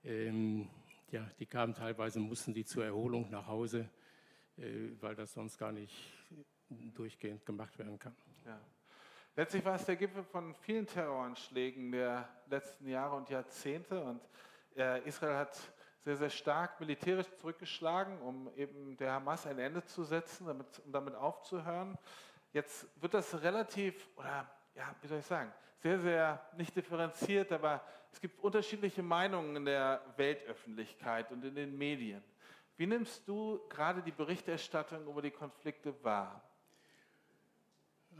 [0.02, 0.68] Ähm,
[1.10, 3.88] ja, die kamen teilweise, mussten die zur Erholung nach Hause,
[4.56, 5.94] äh, weil das sonst gar nicht
[6.68, 8.16] durchgehend gemacht werden kann.
[8.44, 8.60] Ja.
[9.36, 14.00] Letztlich war es der Gipfel von vielen Terroranschlägen der letzten Jahre und Jahrzehnte.
[14.00, 14.20] Und
[14.76, 15.56] äh, Israel hat
[16.04, 20.92] sehr, sehr stark militärisch zurückgeschlagen, um eben der Hamas ein Ende zu setzen, damit, um
[20.92, 21.96] damit aufzuhören.
[22.52, 27.82] Jetzt wird das relativ, oder ja, wie soll ich sagen, sehr, sehr nicht differenziert, aber
[28.12, 32.22] es gibt unterschiedliche Meinungen in der Weltöffentlichkeit und in den Medien.
[32.76, 36.42] Wie nimmst du gerade die Berichterstattung über die Konflikte wahr?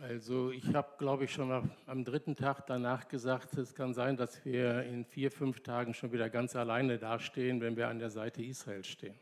[0.01, 4.45] Also ich habe, glaube ich, schon am dritten Tag danach gesagt, es kann sein, dass
[4.45, 8.43] wir in vier, fünf Tagen schon wieder ganz alleine dastehen, wenn wir an der Seite
[8.43, 9.19] Israels stehen.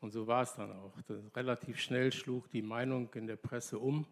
[0.00, 0.92] Und so war es dann auch.
[1.08, 4.06] Das relativ schnell schlug die Meinung in der Presse um.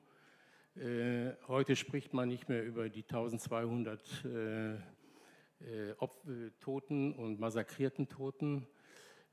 [0.77, 5.95] Äh, heute spricht man nicht mehr über die 1200 äh, äh,
[6.59, 8.67] Toten und massakrierten Toten,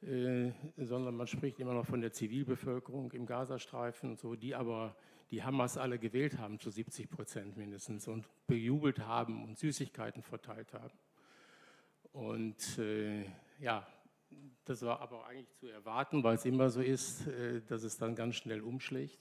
[0.01, 4.95] äh, sondern man spricht immer noch von der Zivilbevölkerung im Gazastreifen und so, die aber
[5.33, 10.71] die Hamas alle gewählt haben, zu 70 Prozent mindestens, und bejubelt haben und Süßigkeiten verteilt
[10.73, 10.93] haben.
[12.11, 13.25] Und äh,
[13.59, 13.87] ja,
[14.63, 18.13] das war aber eigentlich zu erwarten, weil es immer so ist, äh, dass es dann
[18.13, 19.17] ganz schnell umschlägt.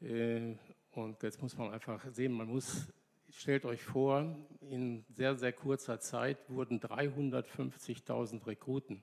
[0.00, 0.54] Äh,
[0.92, 2.86] und jetzt muss man einfach sehen, man muss,
[3.28, 9.02] stellt euch vor, in sehr, sehr kurzer Zeit wurden 350.000 Rekruten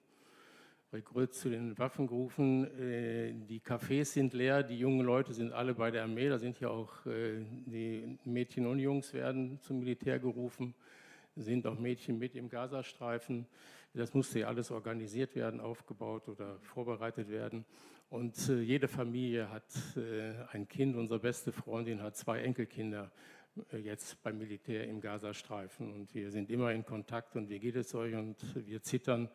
[0.93, 2.65] Rekrut zu den Waffen gerufen.
[2.79, 6.29] Äh, die Cafés sind leer, die jungen Leute sind alle bei der Armee.
[6.29, 10.73] Da sind ja auch die Mädchen und Jungs werden zum Militär gerufen,
[11.35, 13.45] sind auch Mädchen mit im Gazastreifen.
[13.93, 17.65] Das musste ja alles organisiert werden, aufgebaut oder vorbereitet werden.
[18.09, 19.63] Und äh, jede Familie hat
[19.95, 20.95] äh, ein Kind.
[20.95, 23.11] Unsere beste Freundin hat zwei Enkelkinder
[23.71, 25.91] äh, jetzt beim Militär im Gazastreifen.
[25.93, 28.13] Und wir sind immer in Kontakt und wie geht es euch?
[28.15, 29.29] Und wir zittern,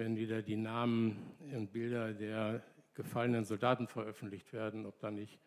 [0.00, 2.62] wenn wieder die Namen und Bilder der
[2.94, 5.38] gefallenen Soldaten veröffentlicht werden, ob da nicht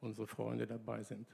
[0.00, 1.26] unsere Freunde dabei sind.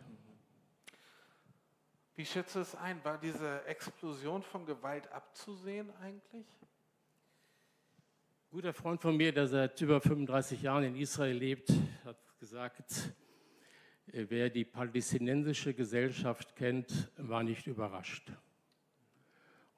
[2.15, 3.05] Wie schätzt du es ein?
[3.05, 6.47] War diese Explosion von Gewalt abzusehen eigentlich?
[8.47, 11.73] Ein guter Freund von mir, der seit über 35 Jahren in Israel lebt,
[12.05, 13.13] hat gesagt,
[14.07, 18.31] wer die palästinensische Gesellschaft kennt, war nicht überrascht.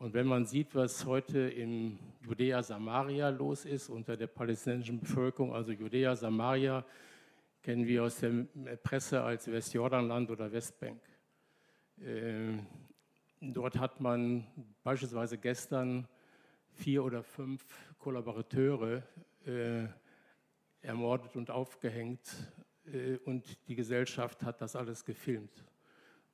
[0.01, 5.55] Und wenn man sieht, was heute in Judäa Samaria los ist unter der palästinensischen Bevölkerung,
[5.55, 6.87] also Judäa Samaria
[7.61, 8.47] kennen wir aus der
[8.83, 11.03] Presse als Westjordanland oder Westbank.
[11.99, 12.55] Äh,
[13.43, 14.47] dort hat man
[14.83, 16.09] beispielsweise gestern
[16.73, 17.63] vier oder fünf
[17.99, 19.03] Kollaborateure
[19.45, 19.85] äh,
[20.81, 22.23] ermordet und aufgehängt
[22.87, 25.63] äh, und die Gesellschaft hat das alles gefilmt.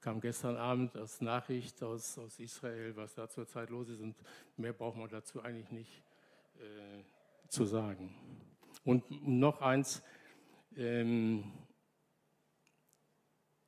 [0.00, 4.14] Kam gestern Abend als Nachricht aus, aus Israel, was da zurzeit los ist und
[4.56, 6.02] mehr braucht man dazu eigentlich nicht
[6.58, 7.02] äh,
[7.48, 8.14] zu sagen.
[8.84, 10.02] Und noch eins,
[10.76, 11.52] ähm,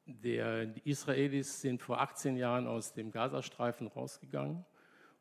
[0.05, 4.65] der, die Israelis sind vor 18 Jahren aus dem Gazastreifen rausgegangen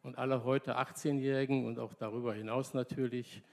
[0.02, 3.44] und alle heute 18-Jährigen und auch darüber hinaus natürlich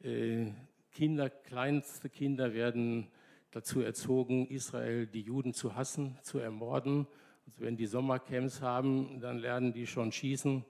[0.00, 0.52] äh,
[0.92, 3.10] Kinder, kleinste Kinder werden
[3.50, 7.06] dazu erzogen, Israel, die Juden zu hassen, zu ermorden.
[7.46, 10.64] Also wenn die Sommercamps haben, dann lernen die schon schießen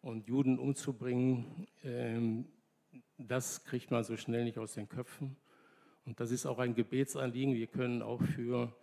[0.00, 1.66] und Juden umzubringen.
[1.84, 2.46] Ähm,
[3.18, 5.36] das kriegt man so schnell nicht aus den Köpfen.
[6.04, 7.54] Und das ist auch ein Gebetsanliegen.
[7.54, 8.74] Wir können auch für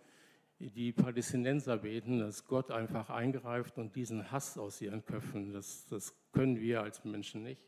[0.58, 6.14] die Palästinenser beten, dass Gott einfach eingreift und diesen Hass aus ihren Köpfen, das, das
[6.32, 7.62] können wir als Menschen nicht.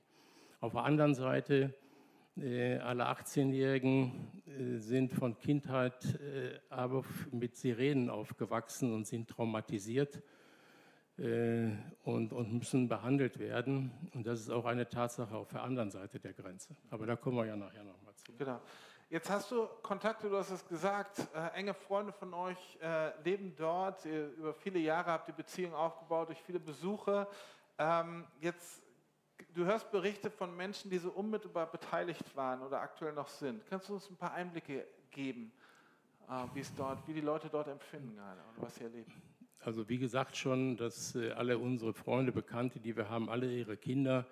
[0.60, 1.74] Auf der anderen Seite,
[2.36, 10.22] alle 18-Jährigen äh, sind von Kindheit äh, aber mit Sirenen aufgewachsen und sind traumatisiert
[11.18, 11.68] äh,
[12.04, 13.92] und, und müssen behandelt werden.
[14.14, 16.74] Und das ist auch eine Tatsache auf der anderen Seite der Grenze.
[16.90, 18.32] Aber da kommen wir ja nachher nochmal zu.
[18.38, 18.60] Genau.
[19.10, 23.54] Jetzt hast du Kontakte, du hast es gesagt, äh, enge Freunde von euch äh, leben
[23.54, 24.06] dort.
[24.06, 27.28] Ihr, über viele Jahre habt ihr Beziehungen aufgebaut durch viele Besuche.
[27.76, 28.82] Ähm, jetzt,
[29.54, 33.64] du hörst Berichte von Menschen, die so unmittelbar beteiligt waren oder aktuell noch sind.
[33.68, 35.52] Kannst du uns ein paar Einblicke geben,
[36.28, 39.12] äh, wie es dort, wie die Leute dort empfinden gerade und was sie erleben?
[39.60, 43.76] Also wie gesagt schon, dass äh, alle unsere Freunde, Bekannte, die wir haben, alle ihre
[43.76, 44.26] Kinder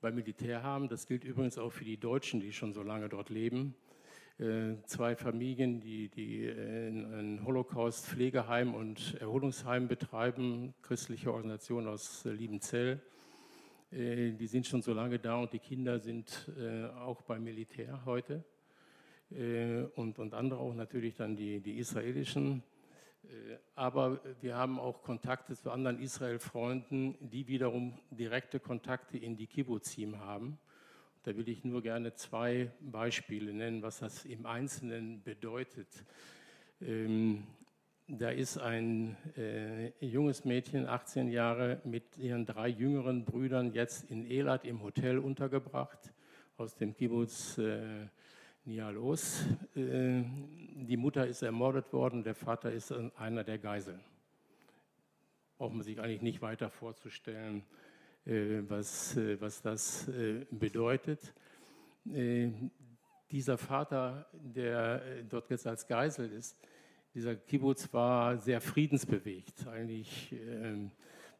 [0.00, 0.88] beim Militär haben.
[0.88, 3.74] Das gilt übrigens auch für die Deutschen, die schon so lange dort leben.
[4.38, 13.02] Äh, zwei Familien, die, die ein Holocaust-Pflegeheim und Erholungsheim betreiben, christliche Organisation aus Liebenzell.
[13.90, 16.50] Äh, die sind schon so lange da und die Kinder sind
[17.00, 18.44] auch beim Militär heute.
[19.94, 22.64] Und, und andere auch natürlich dann die, die israelischen.
[23.76, 30.18] Aber wir haben auch Kontakte zu anderen Israel-Freunden, die wiederum direkte Kontakte in die Kibbutzim
[30.18, 30.58] haben.
[31.22, 35.88] Da will ich nur gerne zwei Beispiele nennen, was das im Einzelnen bedeutet.
[36.80, 37.46] Ähm,
[38.18, 44.28] da ist ein äh, junges Mädchen, 18 Jahre, mit ihren drei jüngeren Brüdern jetzt in
[44.30, 46.12] Elat im Hotel untergebracht,
[46.56, 48.06] aus dem Kibbutz äh,
[48.64, 49.44] Nialos.
[49.74, 50.22] Äh,
[50.74, 54.00] die Mutter ist ermordet worden, der Vater ist einer der Geiseln.
[55.58, 57.64] Braucht man sich eigentlich nicht weiter vorzustellen.
[58.26, 61.32] Äh, was, äh, was das äh, bedeutet.
[63.30, 66.58] Dieser Vater, der dort jetzt als Geisel ist,
[67.12, 70.88] Dieser Kibbutz war sehr friedensbewegt, eigentlich äh,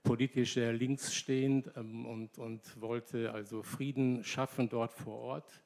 [0.03, 5.63] politisch sehr links stehend ähm, und, und wollte also Frieden schaffen dort vor Ort.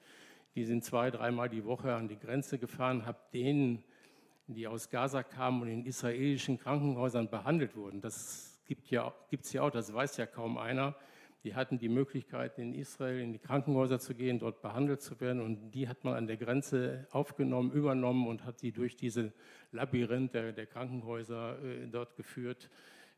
[0.57, 3.83] Die sind zwei, dreimal die Woche an die Grenze gefahren, habe denen,
[4.47, 9.14] die aus Gaza kamen und in israelischen Krankenhäusern behandelt wurden, das gibt es ja,
[9.53, 10.95] ja auch, das weiß ja kaum einer,
[11.44, 15.42] die hatten die Möglichkeit, in Israel in die Krankenhäuser zu gehen, dort behandelt zu werden.
[15.42, 19.33] Und die hat man an der Grenze aufgenommen, übernommen und hat sie durch diese
[19.70, 22.70] Labyrinth der, der Krankenhäuser äh, dort geführt,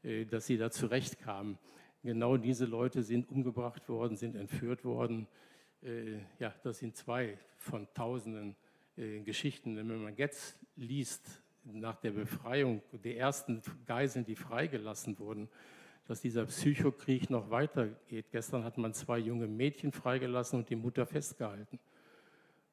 [0.03, 1.57] äh, dass sie da zurechtkamen.
[2.03, 5.29] Genau diese Leute sind umgebracht worden, sind entführt worden.
[5.83, 8.57] Äh, ja, das sind zwei von tausenden
[8.97, 9.77] äh, Geschichten.
[9.77, 15.49] Wenn man jetzt liest, nach der Befreiung der ersten Geiseln, die freigelassen wurden,
[16.07, 18.27] dass dieser Psychokrieg noch weitergeht.
[18.31, 21.79] Gestern hat man zwei junge Mädchen freigelassen und die Mutter festgehalten.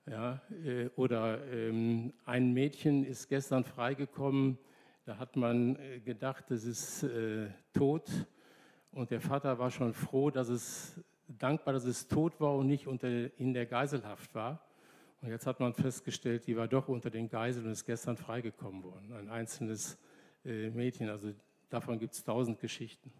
[0.06, 4.58] Ja, äh, oder ähm, ein Mädchen ist gestern freigekommen,
[5.06, 8.10] da hat man äh, gedacht, es ist äh, tot
[8.91, 12.88] und der Vater war schon froh, dass es dankbar, dass es tot war und nicht
[12.88, 13.08] unter,
[13.39, 14.62] in der Geiselhaft war.
[15.22, 18.84] Und jetzt hat man festgestellt, die war doch unter den Geiseln und ist gestern freigekommen
[18.84, 19.13] worden.
[19.13, 19.98] Ein einzelnes
[20.43, 21.10] äh, Mädchen.
[21.10, 21.34] Also
[21.69, 23.12] davon gibt es tausend Geschichten.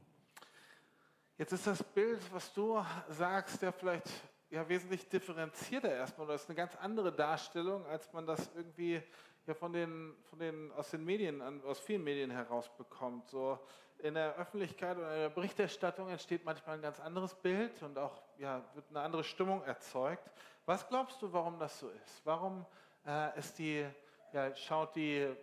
[1.36, 4.08] Jetzt ist das Bild, was du sagst, ja vielleicht
[4.52, 6.28] ja, wesentlich differenzierter erstmal.
[6.28, 9.02] Das ist eine ganz andere Darstellung, als man das irgendwie
[9.48, 13.28] ja von den, von den, aus den Medien, aus vielen Medien herausbekommt.
[13.30, 13.58] So
[13.98, 18.22] in der Öffentlichkeit oder in der Berichterstattung entsteht manchmal ein ganz anderes Bild und auch
[18.38, 20.30] ja, wird eine andere Stimmung erzeugt.
[20.68, 22.22] Was glaubst du, warum das so ist?
[22.26, 22.64] Warum
[23.08, 23.84] äh, ist die,
[24.34, 25.36] ja, schaut die,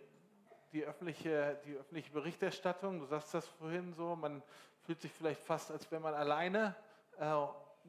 [0.71, 4.41] die, öffentliche, die öffentliche Berichterstattung, du sagst das vorhin so, man
[4.83, 6.75] fühlt sich vielleicht fast, als wäre man alleine
[7.19, 7.45] äh,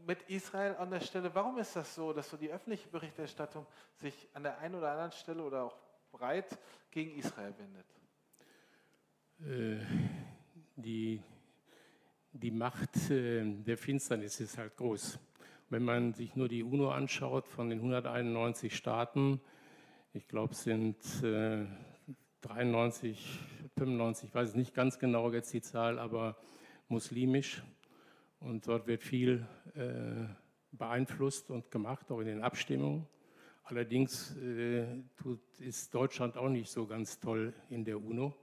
[0.07, 1.35] mit Israel an der Stelle.
[1.35, 5.13] Warum ist das so, dass so die öffentliche Berichterstattung sich an der einen oder anderen
[5.13, 5.77] Stelle oder auch
[6.11, 6.59] breit
[6.91, 7.87] gegen Israel wendet?
[9.41, 9.85] Äh,
[10.77, 11.23] die,
[12.33, 15.19] die Macht äh, der Finsternis ist halt groß.
[15.69, 19.41] Wenn man sich nur die UNO anschaut, von den 191 Staaten,
[20.13, 21.67] ich glaube, es sind äh,
[22.43, 23.41] 93,
[23.79, 26.37] 95, ich weiß es nicht ganz genau jetzt die Zahl, aber
[26.93, 27.63] muslimisch
[28.41, 30.27] und dort wird viel äh,
[30.73, 33.07] beeinflusst und gemacht, auch in den Abstimmungen.
[33.65, 34.85] Allerdings äh,
[35.17, 38.35] tut, ist Deutschland auch nicht so ganz toll in der UNO.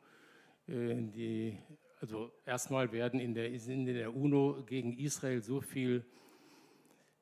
[0.67, 1.57] Äh, die,
[2.01, 6.03] also erstmal werden in der, in der UNO gegen Israel so viel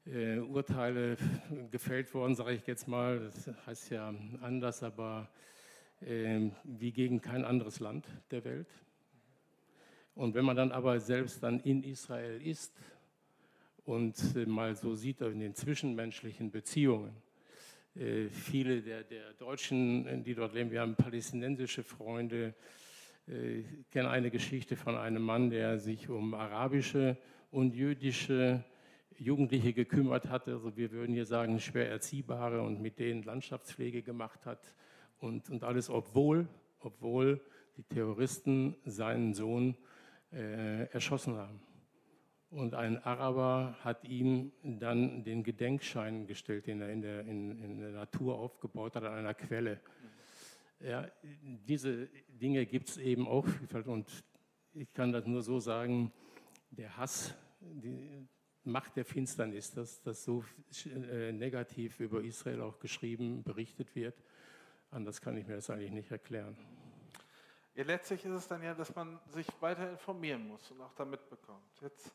[0.06, 1.18] äh, Urteile
[1.72, 3.20] gefällt worden, sage ich jetzt mal.
[3.20, 5.30] Das heißt ja anders, aber
[6.00, 8.70] äh, wie gegen kein anderes Land der Welt.
[10.18, 12.74] Und wenn man dann aber selbst dann in Israel ist
[13.86, 17.16] und äh, mal so sieht in den zwischenmenschlichen Beziehungen,
[17.94, 22.56] äh, viele der, der Deutschen, die dort leben, wir haben palästinensische Freunde,
[23.28, 27.16] äh, kennen eine Geschichte von einem Mann, der sich um arabische
[27.52, 28.64] und jüdische
[29.20, 34.48] Jugendliche gekümmert hat, also wir würden hier sagen schwer erziehbare und mit denen Landschaftspflege gemacht
[34.48, 34.74] hat
[35.20, 36.48] und, und alles, obwohl,
[36.80, 37.40] obwohl
[37.78, 39.78] die Terroristen seinen Sohn
[40.32, 41.62] äh, erschossen haben.
[42.50, 47.80] Und ein Araber hat ihm dann den Gedenkschein gestellt, den er in der, in, in
[47.80, 49.82] der Natur aufgebaut hat, an einer Quelle.
[50.80, 53.46] Ja, diese Dinge gibt es eben auch.
[53.86, 54.24] Und
[54.74, 56.14] ich kann das nur so sagen,
[56.70, 58.28] der Hass, die
[58.64, 60.44] Macht der Finsternis, dass das so
[60.86, 64.22] äh, negativ über Israel auch geschrieben, berichtet wird,
[64.92, 66.58] anders kann ich mir das eigentlich nicht erklären.
[67.78, 71.06] Ja, letztlich ist es dann ja, dass man sich weiter informieren muss und auch da
[71.06, 71.80] mitbekommt.
[71.80, 72.08] Jetzt,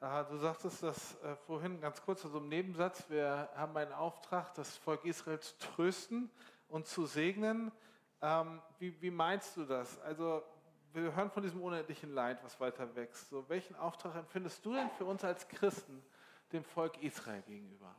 [0.00, 4.54] äh, du sagtest das äh, vorhin ganz kurz, also im Nebensatz, wir haben einen Auftrag,
[4.54, 6.30] das Volk Israel zu trösten
[6.68, 7.72] und zu segnen.
[8.22, 9.98] Ähm, wie, wie, meinst du das?
[10.02, 10.44] Also
[10.92, 13.30] wir hören von diesem unendlichen Leid, was weiter wächst.
[13.30, 16.04] So, welchen Auftrag empfindest du denn für uns als Christen
[16.52, 17.96] dem Volk Israel gegenüber?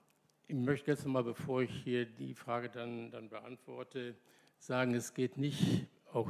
[0.48, 4.16] Ich möchte jetzt mal, bevor ich hier die Frage dann, dann beantworte,
[4.60, 6.30] sagen, es geht nicht auch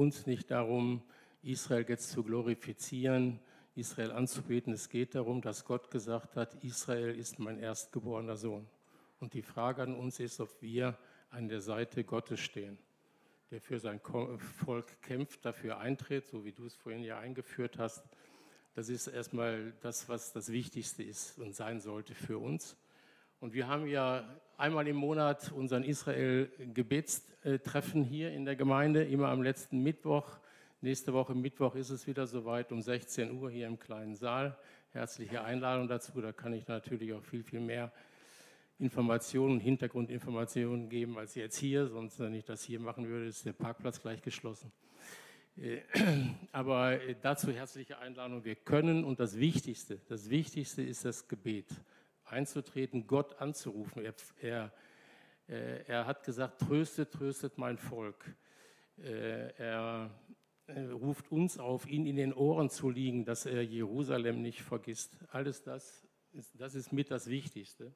[0.00, 1.02] uns nicht darum,
[1.42, 3.38] Israel jetzt zu glorifizieren,
[3.74, 4.72] Israel anzubeten.
[4.72, 8.66] Es geht darum, dass Gott gesagt hat, Israel ist mein erstgeborener Sohn.
[9.20, 10.96] Und die Frage an uns ist, ob wir
[11.28, 12.78] an der Seite Gottes stehen,
[13.50, 14.00] der für sein
[14.64, 18.02] Volk kämpft, dafür eintritt, so wie du es vorhin ja eingeführt hast.
[18.74, 22.74] Das ist erstmal das, was das Wichtigste ist und sein sollte für uns.
[23.40, 24.22] Und wir haben ja
[24.58, 30.38] einmal im Monat unseren Israel-Gebetstreffen hier in der Gemeinde, immer am letzten Mittwoch.
[30.82, 34.58] Nächste Woche Mittwoch ist es wieder soweit, um 16 Uhr hier im kleinen Saal.
[34.92, 37.90] Herzliche Einladung dazu, da kann ich natürlich auch viel, viel mehr
[38.78, 43.54] Informationen, Hintergrundinformationen geben als jetzt hier, sonst wenn ich das hier machen würde, ist der
[43.54, 44.70] Parkplatz gleich geschlossen.
[45.56, 45.78] Äh,
[46.52, 48.44] aber dazu herzliche Einladung.
[48.44, 51.68] Wir können und das Wichtigste, das Wichtigste ist das Gebet.
[52.30, 54.04] Einzutreten, Gott anzurufen.
[54.04, 54.72] Er, er,
[55.48, 58.24] äh, er hat gesagt, tröstet, tröstet mein Volk.
[58.98, 60.10] Äh, er
[60.92, 65.18] ruft uns auf, ihn in den Ohren zu liegen, dass er Jerusalem nicht vergisst.
[65.30, 67.92] Alles das ist, das ist mit das Wichtigste.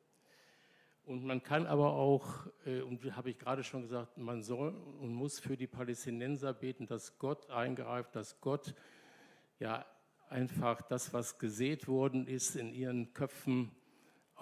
[1.04, 5.12] Und man kann aber auch, äh, und habe ich gerade schon gesagt, man soll und
[5.12, 8.74] muss für die Palästinenser beten, dass Gott eingreift, dass Gott
[9.58, 9.84] ja
[10.28, 13.70] einfach das, was gesät worden ist, in ihren Köpfen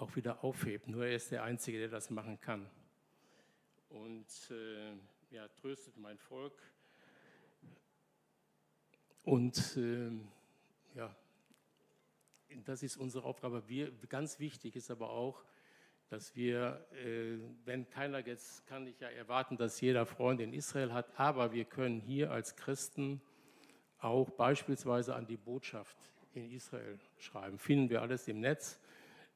[0.03, 0.87] auch wieder aufhebt.
[0.87, 2.69] Nur er ist der Einzige, der das machen kann.
[3.89, 4.91] Und äh,
[5.33, 6.53] ja, tröstet mein Volk.
[9.23, 10.11] Und äh,
[10.93, 11.15] ja,
[12.65, 13.63] das ist unsere Aufgabe.
[13.67, 15.41] Wir, ganz wichtig ist aber auch,
[16.09, 20.91] dass wir, äh, wenn keiner jetzt, kann ich ja erwarten, dass jeder Freund in Israel
[20.91, 23.21] hat, aber wir können hier als Christen
[23.99, 25.95] auch beispielsweise an die Botschaft
[26.33, 27.57] in Israel schreiben.
[27.57, 28.81] Finden wir alles im Netz,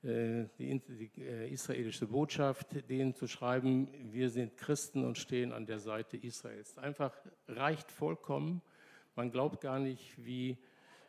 [0.03, 5.79] die, die äh, israelische Botschaft, denen zu schreiben, wir sind Christen und stehen an der
[5.79, 6.77] Seite Israels.
[6.77, 7.13] Einfach
[7.47, 8.61] reicht vollkommen.
[9.15, 10.57] Man glaubt gar nicht, wie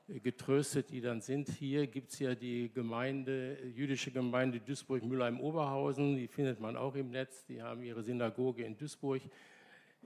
[0.08, 1.50] getröstet die dann sind.
[1.50, 7.44] Hier gibt es ja die Gemeinde, jüdische Gemeinde Duisburg-Mülheim-Oberhausen, die findet man auch im Netz,
[7.44, 9.20] die haben ihre Synagoge in Duisburg.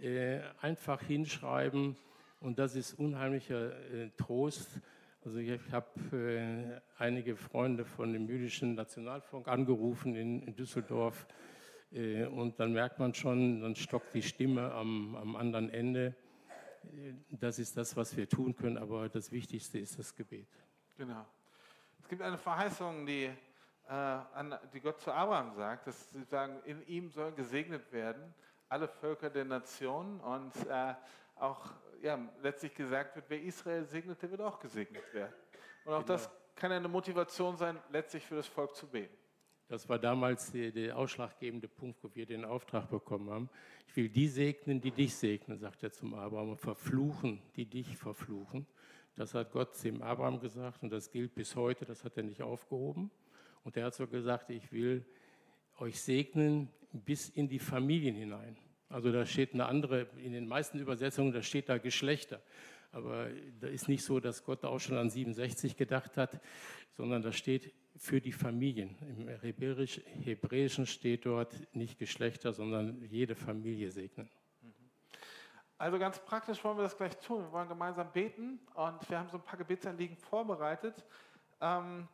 [0.01, 1.97] Äh, einfach hinschreiben
[2.41, 4.80] und das ist unheimlicher äh, Trost.
[5.25, 11.27] Also ich habe äh, einige Freunde von dem jüdischen Nationalfonds angerufen in, in Düsseldorf
[11.93, 16.16] äh, und dann merkt man schon, dann stockt die Stimme am, am anderen Ende
[17.31, 20.49] das ist das, was wir tun können, aber das Wichtigste ist das Gebet.
[20.97, 21.25] Genau.
[22.01, 26.61] Es gibt eine Verheißung, die, äh, an, die Gott zu Abraham sagt, dass sie sagen,
[26.64, 28.35] in ihm sollen gesegnet werden
[28.68, 30.95] alle Völker der Nationen und äh,
[31.37, 31.70] auch
[32.03, 35.32] ja, letztlich gesagt wird, wer Israel segnet, der wird auch gesegnet werden.
[35.84, 36.14] Und auch genau.
[36.14, 39.16] das kann eine Motivation sein, letztlich für das Volk zu beten.
[39.68, 43.50] Das war damals der, der, ausschlaggebende Punkt, wo wir den Auftrag bekommen haben.
[43.88, 47.96] Ich will die segnen, die dich segnen, sagt er zum Abraham, und verfluchen, die dich
[47.96, 48.66] verfluchen.
[49.14, 52.42] Das hat Gott dem Abraham gesagt und das gilt bis heute, das hat er nicht
[52.42, 53.11] aufgehoben.
[53.64, 55.07] Und er hat so gesagt, ich will
[55.78, 58.57] euch segnen bis in die Familien hinein.
[58.93, 62.43] Also da steht eine andere, in den meisten Übersetzungen, da steht da Geschlechter.
[62.93, 63.28] Aber
[63.61, 66.40] da ist nicht so, dass Gott auch schon an 67 gedacht hat,
[66.93, 68.97] sondern da steht für die Familien.
[69.01, 69.28] Im
[70.24, 74.28] Hebräischen steht dort nicht Geschlechter, sondern jede Familie segnen.
[75.78, 77.43] Also ganz praktisch wollen wir das gleich tun.
[77.43, 81.05] Wir wollen gemeinsam beten und wir haben so ein paar Gebetsanliegen vorbereitet.
[81.61, 82.07] Ähm,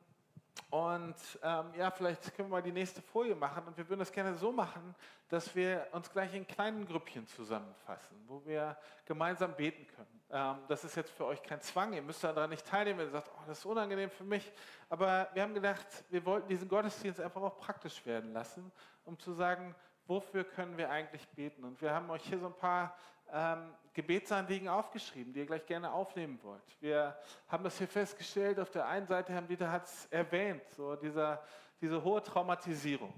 [0.70, 3.62] und ähm, ja, vielleicht können wir mal die nächste Folie machen.
[3.66, 4.94] Und wir würden das gerne so machen,
[5.28, 10.20] dass wir uns gleich in kleinen Grüppchen zusammenfassen, wo wir gemeinsam beten können.
[10.30, 13.12] Ähm, das ist jetzt für euch kein Zwang, ihr müsst daran nicht teilnehmen, wenn ihr
[13.12, 14.52] sagt, oh, das ist unangenehm für mich.
[14.90, 18.70] Aber wir haben gedacht, wir wollten diesen Gottesdienst einfach auch praktisch werden lassen,
[19.06, 19.74] um zu sagen,
[20.06, 21.64] wofür können wir eigentlich beten.
[21.64, 22.94] Und wir haben euch hier so ein paar
[23.32, 26.62] ähm, Gebetsanliegen aufgeschrieben, die ihr gleich gerne aufnehmen wollt.
[26.80, 27.16] Wir
[27.48, 31.42] haben das hier festgestellt, auf der einen Seite, Herr Dieter hat es erwähnt, so dieser,
[31.80, 33.12] diese hohe Traumatisierung.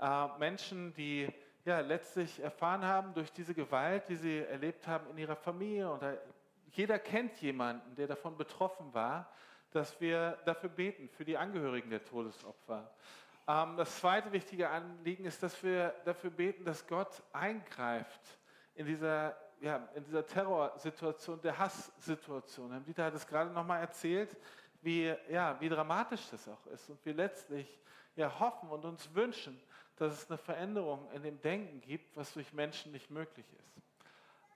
[0.00, 1.28] Äh, Menschen, die
[1.64, 6.18] ja, letztlich erfahren haben durch diese Gewalt, die sie erlebt haben in ihrer Familie oder
[6.70, 9.30] jeder kennt jemanden, der davon betroffen war,
[9.70, 12.90] dass wir dafür beten, für die Angehörigen der Todesopfer.
[13.48, 18.38] Ähm, das zweite wichtige Anliegen ist, dass wir dafür beten, dass Gott eingreift
[18.74, 22.72] in dieser, ja, in dieser Terrorsituation, der Hasssituation.
[22.72, 24.36] Herr Dieter hat es gerade nochmal erzählt,
[24.80, 27.78] wie, ja, wie dramatisch das auch ist und wir letztlich
[28.16, 29.60] ja, hoffen und uns wünschen,
[29.96, 33.82] dass es eine Veränderung in dem Denken gibt, was durch Menschen nicht möglich ist.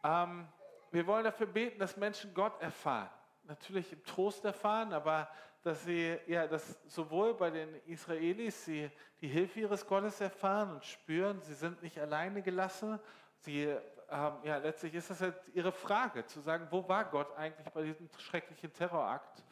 [0.02, 0.48] Ähm,
[0.90, 3.10] wir wollen dafür beten, dass Menschen Gott erfahren.
[3.44, 5.28] Natürlich im Trost erfahren, aber
[5.62, 8.90] dass sie, ja, dass sowohl bei den Israelis sie
[9.20, 12.98] die Hilfe ihres Gottes erfahren und spüren, sie sind nicht alleine gelassen.
[13.38, 13.76] Sie,
[14.10, 17.82] ähm, ja, letztlich ist das halt ihre Frage, zu sagen, wo war Gott eigentlich bei
[17.82, 19.42] diesem schrecklichen Terrorakt?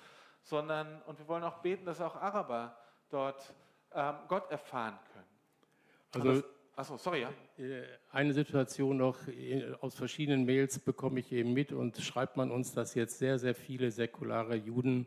[0.42, 2.76] Sondern, und wir wollen auch beten, dass auch Araber
[3.08, 3.54] dort
[3.94, 6.26] ähm, Gott erfahren können.
[6.28, 6.42] Also,
[6.76, 7.30] Achso, sorry, ja.
[7.56, 12.50] Äh, eine Situation noch, äh, aus verschiedenen Mails bekomme ich eben mit und schreibt man
[12.50, 15.06] uns, dass jetzt sehr, sehr viele säkulare Juden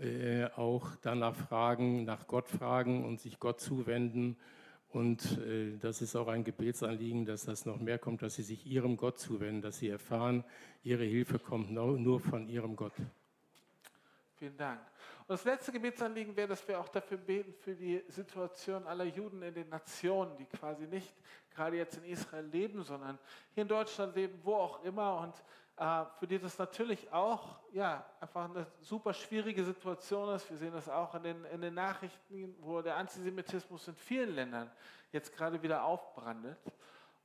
[0.00, 4.38] äh, auch danach fragen, nach Gott fragen und sich Gott zuwenden.
[4.94, 8.64] Und äh, das ist auch ein Gebetsanliegen, dass das noch mehr kommt, dass sie sich
[8.64, 10.44] ihrem Gott zuwenden, dass sie erfahren,
[10.84, 12.92] ihre Hilfe kommt nur von ihrem Gott.
[14.36, 14.80] Vielen Dank.
[15.26, 19.42] Und das letzte Gebetsanliegen wäre, dass wir auch dafür beten, für die Situation aller Juden
[19.42, 21.12] in den Nationen, die quasi nicht
[21.50, 23.18] gerade jetzt in Israel leben, sondern
[23.54, 25.20] hier in Deutschland leben, wo auch immer.
[25.22, 25.34] Und
[25.76, 30.48] für die das natürlich auch ja, einfach eine super schwierige Situation ist.
[30.48, 34.70] Wir sehen das auch in den, in den Nachrichten, wo der Antisemitismus in vielen Ländern
[35.10, 36.58] jetzt gerade wieder aufbrandet.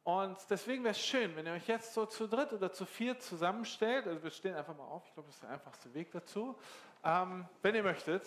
[0.03, 3.19] Und deswegen wäre es schön, wenn ihr euch jetzt so zu dritt oder zu vier
[3.19, 4.07] zusammenstellt.
[4.07, 6.57] Also wir stehen einfach mal auf, ich glaube, das ist der einfachste Weg dazu
[7.03, 8.25] ähm, wenn ihr möchtet.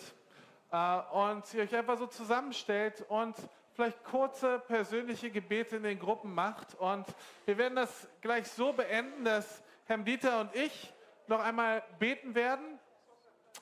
[0.71, 3.35] Äh, und ihr euch einfach so zusammenstellt und
[3.73, 6.75] vielleicht kurze persönliche Gebete in den Gruppen macht.
[6.75, 7.05] Und
[7.45, 10.93] wir werden das gleich so beenden, dass Herr Dieter und ich
[11.27, 12.79] noch einmal beten werden.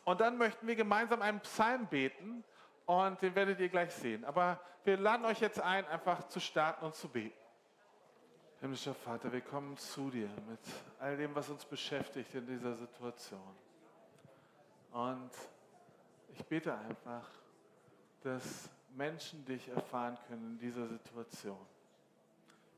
[0.06, 2.44] Und dann möchten wir gemeinsam einen Psalm beten.
[2.86, 4.26] Und den werdet ihr gleich sehen.
[4.26, 7.38] Aber wir laden euch jetzt ein, einfach zu starten und zu beten.
[8.60, 10.60] Himmlischer Vater, wir kommen zu dir mit
[11.00, 13.56] all dem, was uns beschäftigt in dieser Situation.
[14.92, 15.32] Und
[16.34, 17.28] ich bete einfach,
[18.22, 21.66] dass Menschen dich erfahren können in dieser Situation.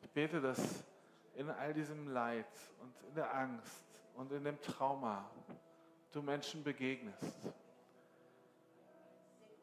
[0.02, 0.84] Ich bete, dass
[1.36, 2.46] in all diesem Leid
[2.82, 5.30] und in der Angst und in dem Trauma
[6.12, 7.36] du Menschen begegnest.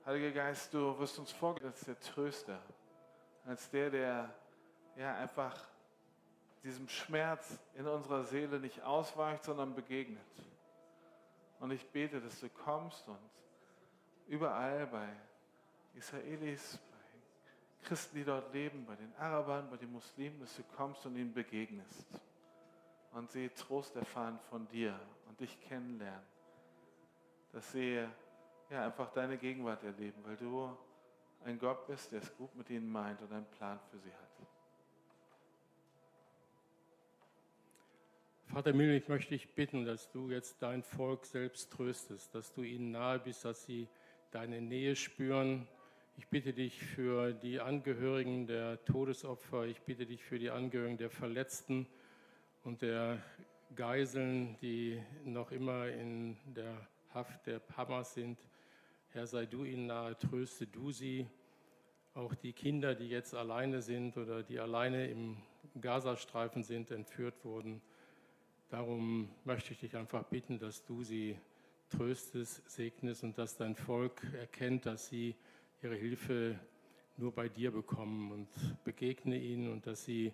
[0.05, 2.61] Heiliger Geist, du wirst uns vorgestellt als der Tröster,
[3.45, 4.35] als der, der
[4.97, 5.69] ja einfach
[6.65, 10.21] diesem Schmerz in unserer Seele nicht ausweicht, sondern begegnet.
[11.61, 13.19] Und ich bete, dass du kommst und
[14.27, 15.09] überall bei
[15.95, 16.79] Israelis,
[17.83, 21.33] Christen, die dort leben, bei den Arabern, bei den Muslimen, dass du kommst und ihnen
[21.33, 22.07] begegnest.
[23.13, 26.27] Und sie Trost erfahren von dir und dich kennenlernen.
[27.53, 28.07] Dass sie
[28.71, 30.77] ja, einfach deine Gegenwart erleben, weil du
[31.45, 34.31] ein Gott bist, der es gut mit ihnen meint und einen Plan für sie hat.
[38.53, 42.63] Vater Himmel, ich möchte dich bitten, dass du jetzt dein Volk selbst tröstest, dass du
[42.63, 43.87] ihnen nahe bist, dass sie
[44.33, 45.69] deine Nähe spüren.
[46.21, 51.09] Ich bitte dich für die Angehörigen der Todesopfer, ich bitte dich für die Angehörigen der
[51.09, 51.87] Verletzten
[52.63, 53.23] und der
[53.75, 58.39] Geiseln, die noch immer in der Haft der Hamas sind.
[59.09, 61.27] Herr, sei du ihnen nahe, tröste du sie.
[62.13, 65.39] Auch die Kinder, die jetzt alleine sind oder die alleine im
[65.81, 67.81] Gazastreifen sind, entführt wurden.
[68.69, 71.39] Darum möchte ich dich einfach bitten, dass du sie
[71.89, 75.35] tröstest, segnest und dass dein Volk erkennt, dass sie
[75.83, 76.59] ihre Hilfe
[77.17, 78.49] nur bei dir bekommen und
[78.85, 80.33] begegne ihnen und dass sie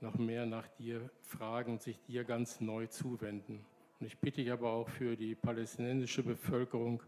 [0.00, 3.64] noch mehr nach dir fragen, sich dir ganz neu zuwenden.
[4.00, 7.02] Und ich bitte dich aber auch für die palästinensische Bevölkerung,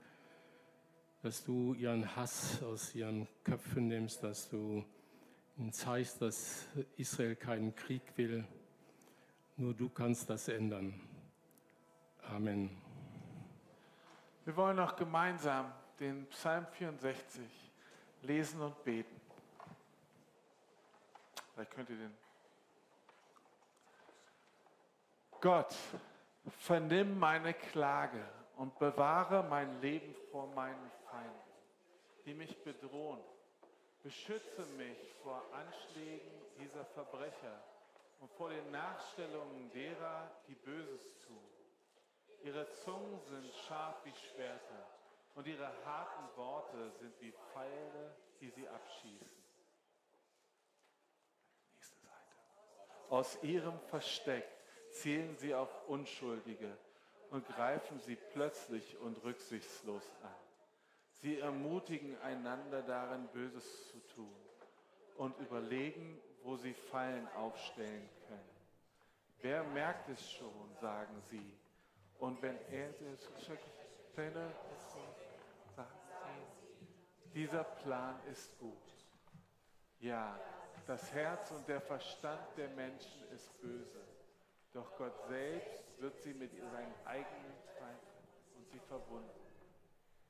[1.23, 4.85] dass du ihren Hass aus ihren Köpfen nimmst, dass du
[5.59, 6.67] ihnen zeigst, dass
[6.97, 8.45] Israel keinen Krieg will,
[9.57, 10.95] nur du kannst das ändern.
[12.23, 12.71] Amen.
[14.45, 17.66] Wir wollen noch gemeinsam den Psalm 64
[18.27, 19.21] lesen und beten.
[21.55, 22.17] Vielleicht könnt ihr den.
[25.41, 25.75] Gott,
[26.59, 28.25] vernimm meine Klage
[28.57, 31.53] und bewahre mein Leben vor meinen Feinden,
[32.25, 33.21] die mich bedrohen.
[34.03, 37.63] Beschütze mich vor Anschlägen dieser Verbrecher
[38.21, 41.43] und vor den Nachstellungen derer, die Böses tun.
[42.43, 44.96] Ihre Zungen sind scharf wie Schwerter
[45.37, 49.45] und ihre harten Worte sind wie Pfeile, die sie abschießen.
[51.75, 53.11] Nächste Seite.
[53.11, 54.49] Aus ihrem Versteck
[54.91, 56.77] zielen sie auf Unschuldige
[57.31, 60.35] und greifen sie plötzlich und rücksichtslos an.
[61.21, 64.37] Sie ermutigen einander darin, Böses zu tun
[65.19, 68.57] und überlegen, wo sie Fallen aufstellen können.
[69.43, 71.59] Wer merkt es schon, sagen sie.
[72.19, 73.63] Und wenn er sagt
[74.93, 75.06] sie,
[77.37, 78.73] dieser Plan ist gut.
[80.01, 80.41] Ja,
[80.87, 84.01] das Herz und der Verstand der Menschen ist böse.
[84.73, 88.27] Doch Gott selbst wird sie mit seinen eigenen treffen
[88.57, 89.29] und sie verwunden.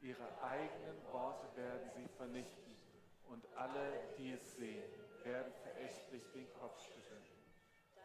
[0.01, 2.77] Ihre eigenen Worte werden sie vernichten
[3.29, 4.83] und alle, die es sehen,
[5.23, 7.23] werden verächtlich den Kopf schütteln.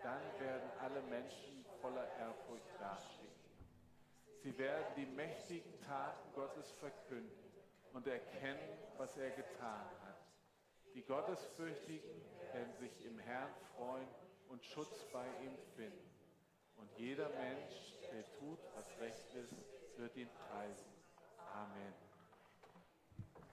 [0.03, 3.33] Dann werden alle Menschen voller Ehrfurcht dastehen.
[4.43, 7.50] Sie werden die mächtigen Taten Gottes verkünden
[7.93, 10.17] und erkennen, was er getan hat.
[10.93, 12.21] Die Gottesfürchtigen
[12.53, 14.07] werden sich im Herrn freuen
[14.49, 16.11] und Schutz bei ihm finden.
[16.77, 19.55] Und jeder Mensch, der tut, was recht ist,
[19.97, 20.91] wird ihn preisen.
[21.53, 22.10] Amen.